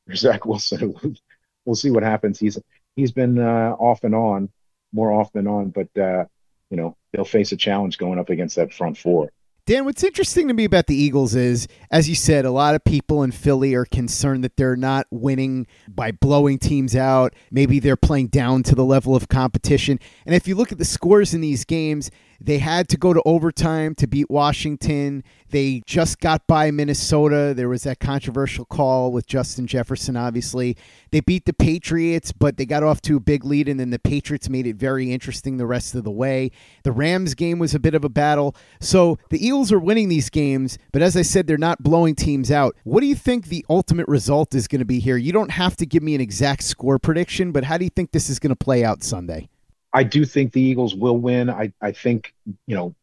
for 0.07 0.15
Zach 0.15 0.45
Wilson. 0.45 0.95
we'll 1.65 1.77
see 1.77 1.91
what 1.91 2.03
happens. 2.03 2.39
He's 2.39 2.59
he's 2.97 3.13
been 3.13 3.39
uh, 3.39 3.75
off 3.79 4.05
and 4.05 4.15
on, 4.15 4.51
more 4.93 5.13
off 5.13 5.33
than 5.33 5.47
on, 5.47 5.71
but 5.71 5.89
uh, 5.99 6.25
you 6.71 6.77
know 6.77 6.97
they'll 7.13 7.25
face 7.25 7.53
a 7.53 7.57
challenge 7.57 7.99
going 7.99 8.19
up 8.19 8.31
against 8.31 8.57
that 8.57 8.73
front 8.73 8.99
four. 8.99 9.31
Dan, 9.67 9.85
what's 9.85 10.03
interesting 10.03 10.49
to 10.49 10.55
me 10.55 10.65
about 10.65 10.89
the 10.89 10.97
Eagles 10.97 11.37
is, 11.37 11.69
as 11.93 12.09
you 12.09 12.17
said, 12.17 12.45
a 12.45 12.51
lot 12.51 12.75
of 12.75 12.83
people 12.83 13.23
in 13.23 13.31
Philly 13.31 13.75
are 13.75 13.85
concerned 13.85 14.43
that 14.43 14.57
they're 14.57 14.75
not 14.75 15.07
winning 15.13 15.67
by 15.87 16.11
blowing 16.11 16.59
teams 16.59 16.97
out. 16.97 17.35
Maybe 17.53 17.79
they're 17.79 17.95
playing 17.95 18.29
down 18.29 18.65
to 18.65 18.75
the 18.75 18.85
level 18.85 19.15
of 19.15 19.29
competition. 19.29 20.01
And 20.27 20.35
if 20.35 20.49
you 20.49 20.57
look 20.57 20.73
at 20.73 20.79
the 20.79 20.85
scores 20.85 21.35
in 21.35 21.41
these 21.41 21.65
games, 21.65 22.11
they 22.41 22.59
had 22.59 22.89
to 22.89 22.97
go 22.97 23.13
to 23.13 23.23
overtime 23.25 23.95
to 23.97 24.07
beat 24.07 24.31
Washington. 24.31 25.23
They 25.51 25.83
just 25.87 26.21
got 26.21 26.47
by 26.47 26.71
Minnesota. 26.71 27.53
There 27.55 27.69
was 27.69 27.83
that 27.83 28.01
controversial 28.01 28.65
call 28.65 29.13
with 29.13 29.27
Justin 29.27 29.67
Jefferson, 29.67 30.17
obviously. 30.17 30.77
They 31.11 31.21
beat 31.21 31.45
the 31.45 31.53
Patriots, 31.53 32.33
but 32.33 32.57
they 32.57 32.65
got 32.65 32.83
off 32.83 33.03
to 33.03 33.17
a 33.17 33.21
big 33.21 33.45
lead, 33.45 33.69
and 33.69 33.79
then 33.79 33.91
the 33.91 33.99
Patriots 33.99 34.49
made 34.49 34.67
it 34.67 34.77
very 34.77 35.13
interesting 35.13 35.57
the 35.57 35.67
rest 35.67 35.95
of 35.95 36.05
the 36.05 36.11
way. 36.11 36.51
The 36.83 36.93
Rams 36.93 37.35
game 37.35 37.59
was 37.59 37.75
a 37.75 37.81
bit 37.81 37.95
of 37.95 38.05
a 38.05 38.09
battle. 38.09 38.57
So 38.81 39.19
the 39.29 39.45
Eagles 39.45 39.71
are 39.71 39.79
winning 39.79 40.09
these 40.09 40.31
games, 40.31 40.79
but 40.93 41.03
as 41.03 41.17
I 41.17 41.23
said, 41.23 41.47
they're 41.47 41.59
not 41.59 41.83
blowing 41.83 42.15
teams 42.15 42.51
out. 42.51 42.75
What 42.85 43.01
do 43.01 43.07
you 43.07 43.17
think 43.17 43.47
the 43.47 43.67
ultimate 43.69 44.09
result 44.09 44.55
is 44.55 44.67
going 44.67 44.79
to 44.79 44.87
be 44.87 45.01
here? 45.01 45.17
You 45.17 45.33
don't 45.33 45.51
have 45.51 45.77
to 45.77 45.87
give 45.87 46.03
me 46.03 46.15
an 46.15 46.21
exact 46.21 46.63
score 46.63 46.99
prediction, 46.99 47.53
but 47.53 47.65
how 47.65 47.77
do 47.77 47.85
you 47.85 47.91
think 47.91 48.13
this 48.13 48.31
is 48.31 48.39
going 48.39 48.51
to 48.51 48.57
play 48.57 48.85
out 48.85 49.03
Sunday? 49.03 49.49
I 49.93 50.05
do 50.05 50.25
think 50.25 50.53
the 50.53 50.61
Eagles 50.61 50.95
will 50.95 51.19
win. 51.19 51.51
I, 51.51 51.73
I 51.81 51.93
think, 51.93 52.35
you 52.67 52.77
know, 52.77 52.95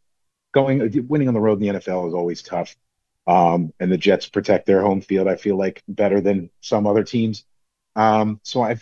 going 0.54 1.08
winning 1.08 1.28
on 1.28 1.34
the 1.34 1.40
road 1.40 1.62
in 1.62 1.68
the 1.68 1.80
NFL 1.80 2.08
is 2.08 2.14
always 2.14 2.42
tough. 2.42 2.76
Um, 3.28 3.74
and 3.80 3.92
the 3.92 3.98
Jets 3.98 4.30
protect 4.30 4.66
their 4.66 4.82
home 4.82 5.02
field, 5.02 5.28
I 5.28 5.36
feel 5.36 5.58
like, 5.58 5.84
better 5.88 6.22
than 6.22 6.50
some 6.62 6.88
other 6.88 7.04
teams. 7.04 7.44
Um, 7.96 8.40
so 8.44 8.62
I 8.62 8.78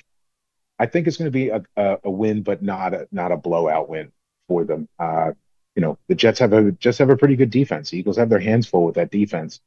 I 0.77 0.85
think 0.85 1.07
it's 1.07 1.17
going 1.17 1.27
to 1.27 1.31
be 1.31 1.49
a, 1.49 1.63
a, 1.77 1.97
a, 2.03 2.11
win, 2.11 2.43
but 2.43 2.61
not 2.61 2.93
a 2.93 3.07
not 3.11 3.31
a 3.31 3.37
blowout 3.37 3.89
win 3.89 4.11
for 4.47 4.65
them. 4.65 4.87
Uh, 4.99 5.31
you 5.75 5.81
know, 5.81 5.97
the 6.07 6.15
Jets 6.15 6.39
have 6.39 6.53
a 6.53 6.71
just 6.73 6.99
have 6.99 7.09
a 7.09 7.17
pretty 7.17 7.35
good 7.35 7.49
defense. 7.49 7.89
The 7.89 7.97
Eagles 7.97 8.17
have 8.17 8.29
their 8.29 8.39
hands 8.39 8.67
full 8.67 8.85
with 8.85 8.95
that 8.95 9.09
defense, 9.09 9.61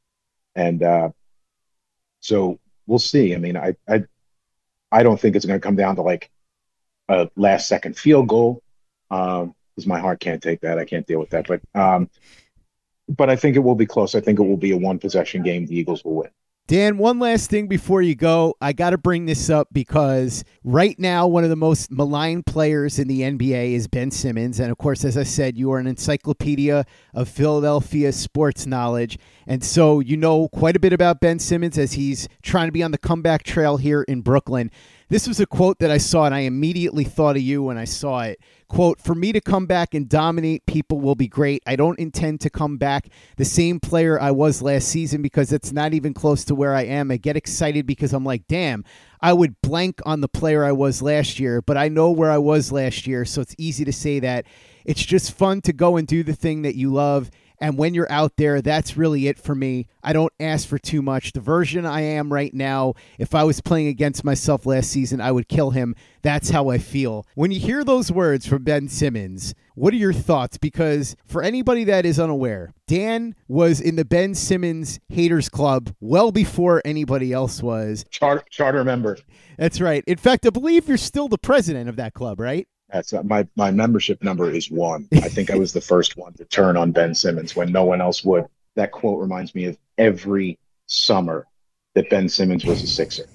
and 0.55 0.81
uh, 0.81 1.09
so 2.19 2.59
we'll 2.87 2.99
see. 2.99 3.33
I 3.35 3.37
mean, 3.37 3.57
I 3.57 3.75
I 3.87 4.03
I 4.91 5.03
don't 5.03 5.19
think 5.19 5.35
it's 5.35 5.45
going 5.45 5.59
to 5.59 5.65
come 5.65 5.75
down 5.75 5.95
to 5.95 6.03
like 6.03 6.31
a 7.09 7.29
last 7.35 7.67
second 7.67 7.97
field 7.97 8.27
goal 8.27 8.61
because 9.09 9.43
um, 9.43 9.87
my 9.87 9.99
heart 9.99 10.19
can't 10.19 10.41
take 10.41 10.61
that. 10.61 10.77
I 10.77 10.85
can't 10.85 11.05
deal 11.05 11.19
with 11.19 11.31
that. 11.31 11.47
But 11.47 11.61
um, 11.75 12.09
but 13.09 13.29
I 13.29 13.35
think 13.35 13.55
it 13.55 13.59
will 13.59 13.75
be 13.75 13.87
close. 13.87 14.15
I 14.15 14.21
think 14.21 14.39
it 14.39 14.43
will 14.43 14.57
be 14.57 14.71
a 14.71 14.77
one 14.77 14.99
possession 14.99 15.41
game. 15.43 15.65
The 15.65 15.77
Eagles 15.77 16.05
will 16.05 16.15
win. 16.15 16.29
Dan, 16.69 16.99
one 16.99 17.17
last 17.17 17.49
thing 17.49 17.65
before 17.67 18.03
you 18.03 18.13
go. 18.13 18.55
I 18.61 18.73
got 18.73 18.91
to 18.91 18.97
bring 18.99 19.25
this 19.25 19.49
up 19.49 19.69
because 19.73 20.43
right 20.63 20.95
now, 20.99 21.25
one 21.25 21.43
of 21.43 21.49
the 21.49 21.55
most 21.55 21.89
maligned 21.89 22.45
players 22.45 22.99
in 22.99 23.07
the 23.07 23.21
NBA 23.21 23.73
is 23.73 23.87
Ben 23.87 24.11
Simmons. 24.11 24.59
And 24.59 24.69
of 24.69 24.77
course, 24.77 25.03
as 25.03 25.17
I 25.17 25.23
said, 25.23 25.57
you 25.57 25.71
are 25.71 25.79
an 25.79 25.87
encyclopedia 25.87 26.85
of 27.15 27.27
Philadelphia 27.27 28.11
sports 28.11 28.67
knowledge. 28.67 29.17
And 29.47 29.63
so 29.63 29.99
you 29.99 30.15
know 30.15 30.47
quite 30.49 30.75
a 30.75 30.79
bit 30.79 30.93
about 30.93 31.21
Ben 31.21 31.39
Simmons 31.39 31.75
as 31.79 31.93
he's 31.93 32.29
trying 32.43 32.67
to 32.67 32.71
be 32.71 32.83
on 32.83 32.91
the 32.91 32.99
comeback 32.99 33.41
trail 33.41 33.77
here 33.77 34.03
in 34.03 34.21
Brooklyn. 34.21 34.69
This 35.07 35.27
was 35.27 35.39
a 35.39 35.47
quote 35.47 35.79
that 35.79 35.89
I 35.89 35.97
saw, 35.97 36.25
and 36.25 36.35
I 36.35 36.41
immediately 36.41 37.03
thought 37.03 37.35
of 37.35 37.41
you 37.41 37.63
when 37.63 37.79
I 37.79 37.85
saw 37.85 38.19
it. 38.19 38.39
Quote, 38.69 39.01
for 39.01 39.15
me 39.15 39.31
to 39.31 39.41
come 39.41 39.65
back 39.65 39.95
and 39.95 40.07
dominate 40.07 40.63
people 40.67 40.99
will 41.01 41.15
be 41.15 41.27
great. 41.27 41.63
I 41.65 41.75
don't 41.75 41.97
intend 41.97 42.39
to 42.41 42.51
come 42.51 42.77
back 42.77 43.09
the 43.35 43.43
same 43.43 43.79
player 43.79 44.21
I 44.21 44.29
was 44.29 44.61
last 44.61 44.87
season 44.89 45.23
because 45.23 45.51
it's 45.51 45.71
not 45.71 45.95
even 45.95 46.13
close 46.13 46.45
to 46.45 46.55
where 46.55 46.75
I 46.75 46.83
am. 46.83 47.09
I 47.09 47.17
get 47.17 47.35
excited 47.35 47.87
because 47.87 48.13
I'm 48.13 48.23
like, 48.23 48.47
damn, 48.47 48.85
I 49.21 49.33
would 49.33 49.59
blank 49.61 49.99
on 50.05 50.21
the 50.21 50.27
player 50.27 50.63
I 50.63 50.71
was 50.71 51.01
last 51.01 51.39
year, 51.39 51.63
but 51.63 51.77
I 51.77 51.89
know 51.89 52.11
where 52.11 52.29
I 52.29 52.37
was 52.37 52.71
last 52.71 53.07
year, 53.07 53.25
so 53.25 53.41
it's 53.41 53.55
easy 53.57 53.85
to 53.85 53.91
say 53.91 54.19
that. 54.19 54.45
It's 54.85 55.03
just 55.03 55.33
fun 55.33 55.61
to 55.61 55.73
go 55.73 55.97
and 55.97 56.07
do 56.07 56.21
the 56.21 56.35
thing 56.35 56.61
that 56.61 56.75
you 56.75 56.93
love 56.93 57.31
and 57.59 57.77
when 57.77 57.93
you're 57.93 58.11
out 58.11 58.37
there, 58.37 58.61
that's 58.61 58.97
really 58.97 59.27
it 59.27 59.37
for 59.37 59.53
me. 59.53 59.87
I 60.01 60.13
don't 60.13 60.33
ask 60.39 60.67
for 60.67 60.77
too 60.77 61.01
much. 61.01 61.33
The 61.33 61.41
version 61.41 61.85
I 61.85 62.01
am 62.01 62.31
right 62.31 62.53
now, 62.53 62.93
if 63.17 63.35
I 63.35 63.43
was 63.43 63.61
playing 63.61 63.87
against 63.87 64.23
myself 64.23 64.65
last 64.65 64.89
season, 64.89 65.19
I 65.19 65.31
would 65.31 65.47
kill 65.47 65.71
him. 65.71 65.95
That's 66.21 66.49
how 66.49 66.69
I 66.69 66.77
feel. 66.77 67.25
When 67.35 67.51
you 67.51 67.59
hear 67.59 67.83
those 67.83 68.11
words 68.11 68.45
from 68.45 68.63
Ben 68.63 68.87
Simmons, 68.87 69.53
what 69.75 69.93
are 69.93 69.97
your 69.97 70.13
thoughts? 70.13 70.57
Because 70.57 71.15
for 71.25 71.41
anybody 71.41 71.83
that 71.85 72.05
is 72.05 72.19
unaware, 72.19 72.73
Dan 72.87 73.35
was 73.47 73.79
in 73.79 73.95
the 73.95 74.05
Ben 74.05 74.35
Simmons 74.35 74.99
Haters 75.09 75.49
Club 75.49 75.95
well 75.99 76.31
before 76.31 76.81
anybody 76.83 77.31
else 77.33 77.61
was. 77.61 78.05
Charter, 78.09 78.43
charter 78.49 78.83
member. 78.83 79.17
That's 79.57 79.81
right. 79.81 80.03
In 80.07 80.17
fact, 80.17 80.45
I 80.45 80.49
believe 80.49 80.87
you're 80.87 80.97
still 80.97 81.27
the 81.27 81.37
president 81.37 81.89
of 81.89 81.97
that 81.97 82.13
club, 82.13 82.39
right? 82.39 82.67
That's 82.91 83.13
my 83.23 83.47
my 83.55 83.71
membership 83.71 84.23
number 84.23 84.49
is 84.49 84.71
one. 84.71 85.07
I 85.13 85.29
think 85.29 85.51
I 85.51 85.57
was 85.57 85.73
the 85.73 85.81
first 85.81 86.17
one 86.17 86.33
to 86.33 86.45
turn 86.45 86.75
on 86.75 86.91
Ben 86.91 87.13
Simmons 87.13 87.55
when 87.55 87.71
no 87.71 87.83
one 87.85 88.01
else 88.01 88.23
would. 88.23 88.45
That 88.75 88.91
quote 88.91 89.19
reminds 89.19 89.53
me 89.53 89.65
of 89.65 89.77
every 89.97 90.57
summer 90.87 91.45
that 91.93 92.09
Ben 92.09 92.29
Simmons 92.29 92.65
was 92.65 92.81
a 92.81 92.87
Sixer. 92.87 93.25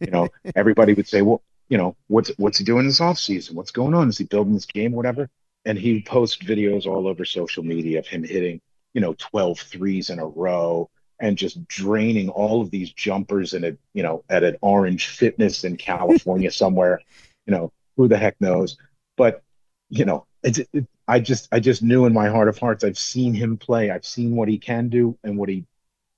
you 0.00 0.10
know, 0.10 0.28
everybody 0.54 0.92
would 0.94 1.08
say, 1.08 1.22
"Well, 1.22 1.42
you 1.68 1.78
know, 1.78 1.96
what's 2.08 2.30
what's 2.36 2.58
he 2.58 2.64
doing 2.64 2.86
this 2.86 3.00
off 3.00 3.18
season? 3.18 3.56
What's 3.56 3.70
going 3.70 3.94
on? 3.94 4.08
Is 4.08 4.18
he 4.18 4.24
building 4.24 4.54
this 4.54 4.66
game, 4.66 4.92
or 4.92 4.96
whatever?" 4.96 5.30
And 5.64 5.78
he 5.78 6.02
post 6.02 6.44
videos 6.46 6.86
all 6.86 7.08
over 7.08 7.24
social 7.24 7.62
media 7.62 7.98
of 7.98 8.06
him 8.06 8.24
hitting, 8.24 8.60
you 8.94 9.00
know, 9.00 9.14
12 9.18 9.58
threes 9.58 10.10
in 10.10 10.18
a 10.18 10.26
row 10.26 10.88
and 11.20 11.36
just 11.36 11.66
draining 11.66 12.28
all 12.28 12.62
of 12.62 12.70
these 12.70 12.92
jumpers 12.92 13.52
in 13.52 13.64
a, 13.64 13.76
you 13.92 14.02
know, 14.02 14.24
at 14.30 14.44
an 14.44 14.56
Orange 14.60 15.08
Fitness 15.08 15.64
in 15.64 15.76
California 15.76 16.50
somewhere. 16.50 17.00
You 17.46 17.52
know, 17.52 17.72
who 17.96 18.08
the 18.08 18.16
heck 18.16 18.40
knows? 18.40 18.76
But 19.18 19.42
you 19.90 20.06
know, 20.06 20.26
it's 20.42 20.60
it, 20.72 20.86
I 21.06 21.20
just 21.20 21.48
I 21.52 21.60
just 21.60 21.82
knew 21.82 22.06
in 22.06 22.14
my 22.14 22.28
heart 22.28 22.48
of 22.48 22.56
hearts 22.56 22.84
I've 22.84 22.96
seen 22.96 23.34
him 23.34 23.58
play. 23.58 23.90
I've 23.90 24.06
seen 24.06 24.36
what 24.36 24.48
he 24.48 24.56
can 24.56 24.88
do 24.88 25.18
and 25.22 25.36
what 25.36 25.50
he 25.50 25.66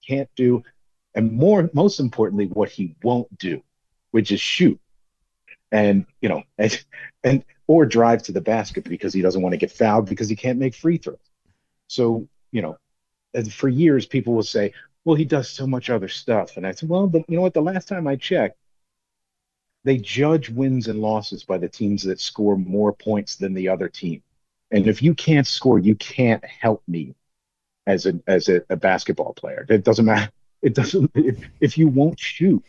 can't 0.07 0.29
do, 0.37 0.63
and 1.15 1.33
more 1.33 1.69
most 1.73 1.99
importantly, 1.99 2.47
what 2.47 2.71
he 2.71 2.95
won't 3.03 3.37
do, 3.39 3.63
which 4.13 4.31
is 4.31 4.41
shoot. 4.41 4.79
And 5.73 6.07
you 6.21 6.29
know, 6.29 6.45
and, 6.59 6.85
and 7.25 7.45
or 7.67 7.87
drive 7.87 8.23
to 8.25 8.33
the 8.33 8.41
basket 8.41 8.85
because 8.85 9.15
he 9.15 9.23
doesn't 9.23 9.43
want 9.43 9.55
to 9.55 9.59
get 9.59 9.73
fouled 9.73 10.09
because 10.09 10.29
he 10.29 10.37
can't 10.37 10.59
make 10.59 10.75
free 10.75 10.99
throws. 10.99 11.19
So 11.89 12.29
you 12.53 12.63
know, 12.63 12.77
for 13.51 13.69
years 13.69 14.07
people 14.07 14.35
will 14.35 14.43
say, 14.43 14.75
"Well, 15.05 15.17
he 15.17 15.25
does 15.25 15.49
so 15.49 15.67
much 15.67 15.89
other 15.89 16.09
stuff," 16.09 16.57
and 16.59 16.67
I 16.67 16.73
said, 16.73 16.89
"Well, 16.89 17.11
you 17.29 17.37
know 17.37 17.43
what? 17.43 17.55
The 17.55 17.63
last 17.63 17.89
time 17.89 18.07
I 18.07 18.17
checked, 18.17 18.59
they 19.85 19.97
judge 19.97 20.51
wins 20.51 20.89
and 20.89 21.01
losses 21.01 21.45
by 21.45 21.59
the 21.59 21.69
teams 21.69 22.03
that 22.03 22.21
score 22.21 22.57
more 22.57 22.93
points 22.93 23.37
than 23.37 23.55
the 23.55 23.69
other 23.69 23.89
team. 23.89 24.23
And 24.71 24.87
if 24.87 25.03
you 25.03 25.15
can't 25.15 25.47
score, 25.47 25.79
you 25.79 25.95
can't 25.95 26.45
help 26.45 26.83
me 26.87 27.15
as 27.87 28.07
a 28.07 28.21
as 28.27 28.49
a, 28.49 28.63
a 28.71 28.77
basketball 28.77 29.33
player. 29.33 29.67
It 29.69 29.85
doesn't 29.85 30.05
matter. 30.05 30.31
It 30.63 30.75
doesn't. 30.75 31.11
If, 31.15 31.43
if 31.61 31.79
you 31.79 31.89
won't 31.89 32.21
shoot, 32.21 32.63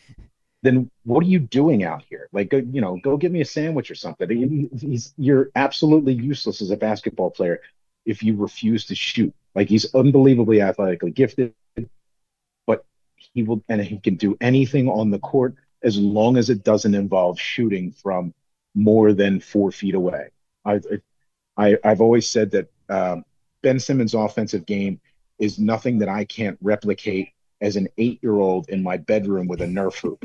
then 0.64 0.90
what 1.04 1.24
are 1.24 1.28
you 1.28 1.40
doing 1.40 1.84
out 1.84 2.04
here? 2.10 2.30
Like, 2.32 2.50
go, 2.50 2.58
you 2.58 2.82
know, 2.82 2.98
go 3.04 3.18
get 3.18 3.32
me 3.32 3.42
a 3.42 3.46
sandwich 3.46 3.92
or 3.92 3.96
something. 3.96 4.72
He's, 4.80 5.14
you're 5.18 5.50
absolutely 5.56 6.14
useless 6.14 6.62
as 6.62 6.72
a 6.72 6.78
basketball 6.78 7.32
player 7.32 7.62
if 8.06 8.24
you 8.24 8.36
refuse 8.36 8.86
to 8.86 8.96
shoot. 8.96 9.34
Like 9.54 9.68
he's 9.68 9.94
unbelievably 9.94 10.62
athletically 10.62 11.12
gifted, 11.12 11.54
but 12.66 12.86
he 13.16 13.44
will 13.44 13.62
and 13.68 13.82
he 13.82 14.00
can 14.00 14.16
do 14.16 14.38
anything 14.40 14.88
on 14.88 15.12
the 15.12 15.20
court 15.20 15.56
as 15.84 15.98
long 15.98 16.38
as 16.38 16.50
it 16.50 16.64
doesn't 16.64 16.96
involve 16.96 17.40
shooting 17.40 17.92
from 17.92 18.34
more 18.76 19.14
than 19.14 19.40
four 19.40 19.72
feet 19.72 19.96
away. 19.96 20.30
I've, 20.64 20.86
I, 21.58 21.78
I've 21.84 22.02
always 22.02 22.30
said 22.30 22.52
that 22.52 22.72
um, 22.90 23.26
Ben 23.62 23.80
Simmons' 23.80 24.14
offensive 24.14 24.66
game 24.66 25.00
is 25.40 25.60
nothing 25.60 26.00
that 26.00 26.10
I 26.10 26.26
can't 26.26 26.58
replicate 26.62 27.30
as 27.62 27.76
an 27.76 27.88
eight 27.98 28.20
year 28.22 28.36
old 28.40 28.70
in 28.70 28.82
my 28.82 28.98
bedroom 28.98 29.48
with 29.48 29.62
a 29.62 29.66
Nerf 29.66 30.00
hoop. 30.00 30.24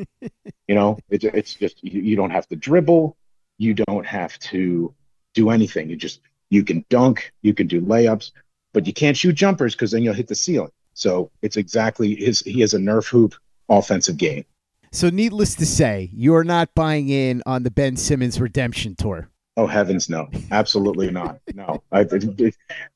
you 0.68 0.74
know, 0.74 0.98
it's 1.10 1.24
it's 1.24 1.54
just 1.54 1.82
you, 1.82 2.00
you 2.00 2.16
don't 2.16 2.30
have 2.30 2.46
to 2.48 2.56
dribble, 2.56 3.16
you 3.58 3.74
don't 3.74 4.06
have 4.06 4.38
to 4.38 4.94
do 5.34 5.50
anything. 5.50 5.90
You 5.90 5.96
just 5.96 6.20
you 6.50 6.64
can 6.64 6.84
dunk, 6.88 7.32
you 7.42 7.54
can 7.54 7.66
do 7.66 7.80
layups, 7.80 8.32
but 8.72 8.86
you 8.86 8.92
can't 8.92 9.16
shoot 9.16 9.34
jumpers 9.34 9.74
because 9.74 9.90
then 9.90 10.02
you'll 10.02 10.14
hit 10.14 10.28
the 10.28 10.34
ceiling. 10.34 10.70
So 10.94 11.30
it's 11.42 11.56
exactly 11.56 12.14
his. 12.14 12.40
He 12.40 12.60
has 12.60 12.74
a 12.74 12.78
Nerf 12.78 13.08
hoop 13.08 13.34
offensive 13.68 14.16
game. 14.16 14.44
So, 14.92 15.10
needless 15.10 15.54
to 15.56 15.66
say, 15.66 16.10
you're 16.14 16.44
not 16.44 16.74
buying 16.74 17.08
in 17.08 17.42
on 17.46 17.62
the 17.62 17.70
Ben 17.70 17.96
Simmons 17.96 18.40
redemption 18.40 18.94
tour. 18.96 19.28
Oh 19.56 19.66
heavens, 19.66 20.10
no! 20.10 20.28
Absolutely 20.50 21.10
not. 21.10 21.38
No, 21.54 21.82
I, 21.90 22.06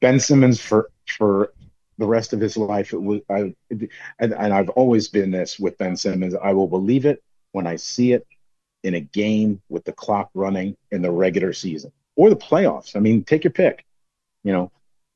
Ben 0.00 0.20
Simmons 0.20 0.60
for 0.60 0.90
for 1.06 1.52
the 1.98 2.06
rest 2.06 2.32
of 2.32 2.40
his 2.40 2.56
life. 2.56 2.92
It 2.92 3.02
was 3.02 3.20
I, 3.30 3.54
and, 3.70 3.88
and 4.18 4.52
I've 4.52 4.68
always 4.70 5.08
been 5.08 5.30
this 5.30 5.58
with 5.58 5.78
Ben 5.78 5.96
Simmons. 5.96 6.34
I 6.34 6.52
will 6.52 6.68
believe 6.68 7.06
it 7.06 7.22
when 7.52 7.66
I 7.66 7.76
see 7.76 8.12
it 8.12 8.26
in 8.82 8.94
a 8.94 9.00
game 9.00 9.60
with 9.68 9.84
the 9.84 9.92
clock 9.92 10.30
running 10.34 10.76
in 10.90 11.02
the 11.02 11.10
regular 11.10 11.52
season 11.52 11.92
or 12.16 12.30
the 12.30 12.36
playoffs. 12.36 12.94
I 12.96 13.00
mean, 13.00 13.24
take 13.24 13.44
your 13.44 13.52
pick. 13.52 13.84
You 14.44 14.52
know, 14.52 14.72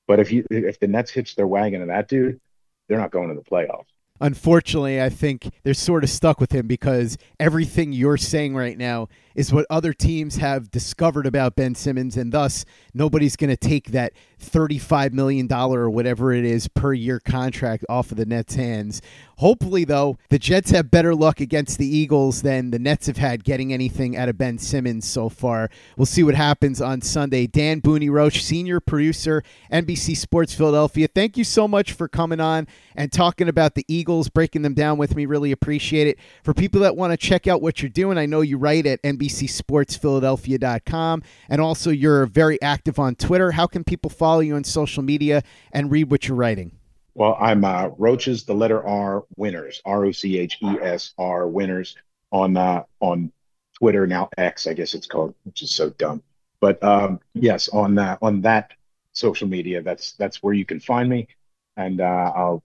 but 0.06 0.20
if 0.20 0.32
you 0.32 0.46
if 0.50 0.80
the 0.80 0.86
Nets 0.86 1.10
hitch 1.10 1.36
their 1.36 1.46
wagon 1.46 1.80
to 1.80 1.86
that 1.86 2.08
dude, 2.08 2.40
they're 2.88 2.98
not 2.98 3.10
going 3.10 3.28
to 3.28 3.34
the 3.34 3.42
playoffs 3.42 3.93
unfortunately, 4.20 5.02
I 5.02 5.08
think 5.08 5.50
they're 5.62 5.74
sort 5.74 6.04
of 6.04 6.10
stuck 6.10 6.40
with 6.40 6.52
him 6.52 6.66
because 6.66 7.18
everything 7.40 7.92
you're 7.92 8.16
saying 8.16 8.54
right 8.54 8.78
now 8.78 9.08
is 9.34 9.52
what 9.52 9.66
other 9.68 9.92
teams 9.92 10.36
have 10.36 10.70
discovered 10.70 11.26
about 11.26 11.56
Ben 11.56 11.74
Simmons, 11.74 12.16
and 12.16 12.32
thus 12.32 12.64
nobody's 12.92 13.36
going 13.36 13.50
to 13.50 13.56
take 13.56 13.90
that 13.92 14.12
$35 14.40 15.12
million 15.12 15.52
or 15.52 15.90
whatever 15.90 16.32
it 16.32 16.44
is 16.44 16.68
per 16.68 16.92
year 16.92 17.18
contract 17.18 17.84
off 17.88 18.10
of 18.10 18.16
the 18.16 18.26
Nets' 18.26 18.54
hands. 18.54 19.02
Hopefully, 19.38 19.84
though, 19.84 20.18
the 20.30 20.38
Jets 20.38 20.70
have 20.70 20.90
better 20.90 21.14
luck 21.14 21.40
against 21.40 21.78
the 21.78 21.86
Eagles 21.86 22.42
than 22.42 22.70
the 22.70 22.78
Nets 22.78 23.06
have 23.06 23.16
had 23.16 23.44
getting 23.44 23.72
anything 23.72 24.16
out 24.16 24.28
of 24.28 24.38
Ben 24.38 24.58
Simmons 24.58 25.08
so 25.08 25.28
far. 25.28 25.70
We'll 25.96 26.06
see 26.06 26.22
what 26.22 26.34
happens 26.34 26.80
on 26.80 27.00
Sunday. 27.00 27.46
Dan 27.46 27.80
Boonie 27.80 28.10
Roche, 28.10 28.42
senior 28.42 28.80
producer, 28.80 29.42
NBC 29.72 30.16
Sports 30.16 30.54
Philadelphia. 30.54 31.08
Thank 31.12 31.36
you 31.36 31.44
so 31.44 31.66
much 31.66 31.92
for 31.92 32.08
coming 32.08 32.40
on 32.40 32.68
and 32.94 33.12
talking 33.12 33.48
about 33.48 33.74
the 33.74 33.84
Eagles, 33.88 34.28
breaking 34.28 34.62
them 34.62 34.74
down 34.74 34.98
with 34.98 35.16
me. 35.16 35.26
Really 35.26 35.52
appreciate 35.52 36.06
it. 36.06 36.18
For 36.42 36.54
people 36.54 36.80
that 36.82 36.96
want 36.96 37.12
to 37.12 37.16
check 37.16 37.46
out 37.46 37.62
what 37.62 37.82
you're 37.82 37.88
doing, 37.88 38.18
I 38.18 38.26
know 38.26 38.40
you 38.40 38.58
write 38.58 38.86
at 38.86 39.02
NBCSportsPhiladelphia.com 39.02 41.22
and 41.48 41.60
also 41.60 41.90
you're 41.90 42.26
very 42.26 42.60
active 42.62 42.98
on 42.98 43.14
Twitter. 43.14 43.52
How 43.52 43.66
can 43.66 43.84
people 43.84 44.10
follow 44.10 44.40
you 44.40 44.56
on 44.56 44.64
social 44.64 45.02
media 45.02 45.42
and 45.72 45.90
read 45.90 46.10
what 46.10 46.28
you're 46.28 46.36
writing? 46.36 46.72
Well, 47.14 47.36
I'm 47.40 47.64
uh, 47.64 47.88
Roaches, 47.96 48.44
the 48.44 48.54
letter 48.54 48.84
R, 48.84 49.24
winners, 49.36 49.80
R 49.84 50.06
O 50.06 50.12
C 50.12 50.38
H 50.38 50.58
E 50.62 50.78
S 50.80 51.14
R, 51.16 51.46
winners 51.46 51.96
on 52.32 52.56
uh, 52.56 52.84
on 53.00 53.32
Twitter 53.78 54.06
now 54.06 54.28
X, 54.36 54.66
I 54.66 54.74
guess 54.74 54.94
it's 54.94 55.06
called, 55.06 55.34
which 55.44 55.62
is 55.62 55.70
so 55.70 55.90
dumb. 55.90 56.22
But 56.60 56.82
um, 56.82 57.20
yes, 57.34 57.68
on 57.68 57.94
that 57.96 58.18
on 58.20 58.40
that 58.42 58.72
social 59.12 59.46
media, 59.46 59.82
that's 59.82 60.12
that's 60.12 60.42
where 60.42 60.54
you 60.54 60.64
can 60.64 60.80
find 60.80 61.08
me, 61.08 61.28
and 61.76 62.00
uh, 62.00 62.32
I'll 62.34 62.64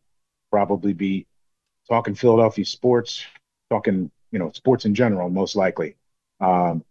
probably 0.52 0.94
be 0.94 1.28
talking 1.88 2.16
Philadelphia 2.16 2.66
sports, 2.66 3.24
talking 3.70 4.10
you 4.32 4.40
know 4.40 4.52
sports 4.54 4.86
in 4.86 4.96
general, 4.96 5.30
most 5.30 5.56
likely. 5.56 5.96
Um, 6.40 6.84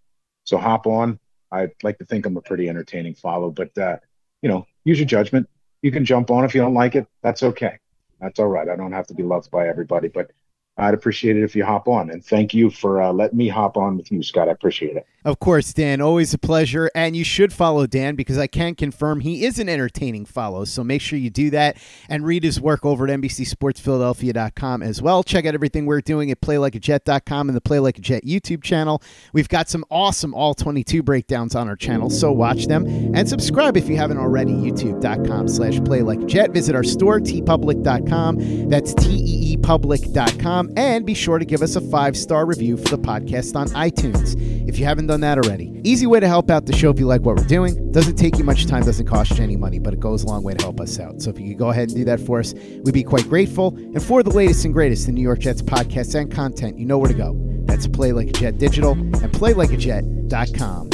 so 0.45 0.59
hop 0.59 0.87
on. 0.87 1.19
I'd 1.51 1.73
like 1.83 1.99
to 1.99 2.05
think 2.05 2.27
I'm 2.27 2.37
a 2.37 2.43
pretty 2.43 2.69
entertaining 2.69 3.15
follow, 3.15 3.51
but 3.51 3.77
uh, 3.79 3.97
you 4.43 4.49
know, 4.49 4.67
use 4.85 4.99
your 4.99 5.07
judgment 5.07 5.49
you 5.83 5.91
can 5.91 6.05
jump 6.05 6.31
on 6.31 6.45
if 6.45 6.55
you 6.55 6.61
don't 6.61 6.75
like 6.75 6.95
it. 6.95 7.07
That's 7.23 7.43
okay. 7.43 7.79
That's 8.21 8.39
all 8.39 8.49
right. 8.49 8.69
I 8.69 8.77
don't 8.77 8.93
have 8.93 9.07
to 9.09 9.15
be 9.15 9.23
loved 9.23 9.51
by 9.51 9.69
everybody, 9.69 10.09
but 10.09 10.31
I'd 10.79 10.95
appreciate 10.95 11.37
it 11.37 11.43
if 11.43 11.57
you 11.57 11.65
hop 11.65 11.89
on. 11.89 12.11
And 12.11 12.25
thank 12.25 12.55
you 12.55 12.71
for 12.71 13.03
uh, 13.03 13.13
letting 13.13 13.37
me 13.37 13.49
hop 13.49 13.77
on 13.77 13.97
with 13.97 14.13
you, 14.13 14.23
Scott. 14.23 14.49
I 14.49 14.53
appreciate 14.53 14.97
it. 14.97 15.07
Of 15.25 15.41
course, 15.41 15.73
Dan. 15.73 16.01
Always 16.01 16.33
a 16.33 16.39
pleasure. 16.39 16.91
And 16.95 17.17
you 17.17 17.25
should 17.25 17.53
follow 17.53 17.87
Dan 17.87 18.15
because 18.15 18.39
I 18.39 18.47
can 18.47 18.75
confirm 18.77 19.21
he 19.21 19.45
is 19.45 19.59
an 19.59 19.69
entertaining 19.69 20.25
follow. 20.25 20.65
So 20.65 20.85
make 20.85 21.03
sure 21.03 21.19
you 21.19 21.29
do 21.29 21.51
that 21.51 21.77
and 22.09 22.25
read 22.25 22.45
his 22.45 22.61
work 22.61 22.87
over 22.87 23.07
at 23.07 23.21
NBCSportsPhiladelphia.com 23.21 24.83
as 24.83 25.03
well. 25.03 25.25
Check 25.25 25.45
out 25.45 25.55
everything 25.55 25.87
we're 25.87 26.01
doing 26.01 26.31
at 26.31 26.41
PlayLikeAJet.com 26.41 27.49
and 27.49 27.57
the 27.57 27.61
Play 27.61 27.81
Like 27.81 27.99
a 27.99 28.01
Jet 28.01 28.25
YouTube 28.25 28.63
channel. 28.63 29.03
We've 29.33 29.49
got 29.49 29.69
some 29.69 29.85
awesome 29.91 30.33
All 30.35 30.55
22 30.55 31.03
breakdowns 31.03 31.55
on 31.57 31.69
our 31.69 31.77
channel, 31.77 32.11
so 32.11 32.31
watch 32.31 32.67
them. 32.67 32.87
And 33.15 33.29
subscribe 33.29 33.77
if 33.77 33.89
you 33.89 33.97
haven't 33.97 34.19
already. 34.19 34.53
YouTube.com 34.53 35.49
slash 35.49 35.75
PlayLikeAJet. 35.75 36.53
Visit 36.55 36.77
our 36.77 36.85
store, 36.85 37.19
teepublic.com. 37.19 38.69
That's 38.69 38.95
T-E-E 38.95 39.57
public.com. 39.59 40.68
And 40.77 41.05
be 41.07 41.15
sure 41.15 41.39
to 41.39 41.45
give 41.45 41.63
us 41.63 41.77
a 41.77 41.81
five-star 41.81 42.47
review 42.47 42.77
for 42.77 42.97
the 42.97 43.03
podcast 43.03 43.57
on 43.57 43.69
iTunes 43.69 44.37
if 44.69 44.79
you 44.79 44.85
haven't 44.85 45.07
done 45.07 45.21
that 45.23 45.39
already. 45.39 45.81
Easy 45.85 46.07
way 46.07 46.21
to 46.21 46.29
help 46.29 46.51
out 46.51 46.67
the 46.67 46.77
show 46.77 46.91
if 46.91 46.99
you 46.99 47.07
like 47.07 47.23
what 47.23 47.37
we're 47.37 47.45
doing. 47.45 47.91
Doesn't 47.93 48.17
take 48.17 48.39
you 48.39 48.45
much 48.45 48.67
time, 48.67 48.83
doesn't 48.83 49.07
cost 49.07 49.39
you 49.39 49.43
any 49.43 49.57
money, 49.57 49.79
but 49.79 49.95
it 49.95 50.01
goes 50.01 50.25
a 50.25 50.27
long 50.27 50.43
way 50.43 50.55
to 50.55 50.63
help 50.63 50.81
us 50.81 51.01
out. 51.01 51.23
So 51.23 51.31
if 51.31 51.41
you 51.41 51.49
could 51.49 51.59
go 51.59 51.71
ahead 51.71 51.89
and 51.89 51.97
do 51.97 52.05
that 52.05 52.21
for 52.21 52.39
us, 52.39 52.55
we'd 52.85 52.93
be 52.93 53.03
quite 53.03 53.29
grateful. 53.29 53.75
And 53.77 54.03
for 54.03 54.23
the 54.23 54.31
latest 54.31 54.65
and 54.65 54.75
greatest 54.75 55.09
in 55.09 55.15
New 55.15 55.23
York 55.23 55.41
Jets 55.41 55.63
podcasts 55.63 56.15
and 56.15 56.33
content, 56.33 56.79
you 56.79 56.87
know 56.87 56.99
where 56.99 57.09
to 57.09 57.17
go. 57.17 57.35
That's 57.65 57.87
Play 57.89 58.13
Like 58.13 58.29
a 58.29 58.33
Jet 58.33 58.59
Digital 58.59 58.93
and 58.93 59.33
PlayLikeAJet.com. 59.33 60.91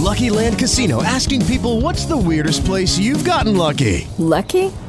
Lucky 0.00 0.30
Land 0.30 0.58
Casino 0.58 1.02
asking 1.02 1.44
people 1.46 1.80
what's 1.80 2.04
the 2.06 2.16
weirdest 2.16 2.64
place 2.64 2.98
you've 2.98 3.24
gotten 3.24 3.56
lucky? 3.56 4.08
Lucky? 4.18 4.72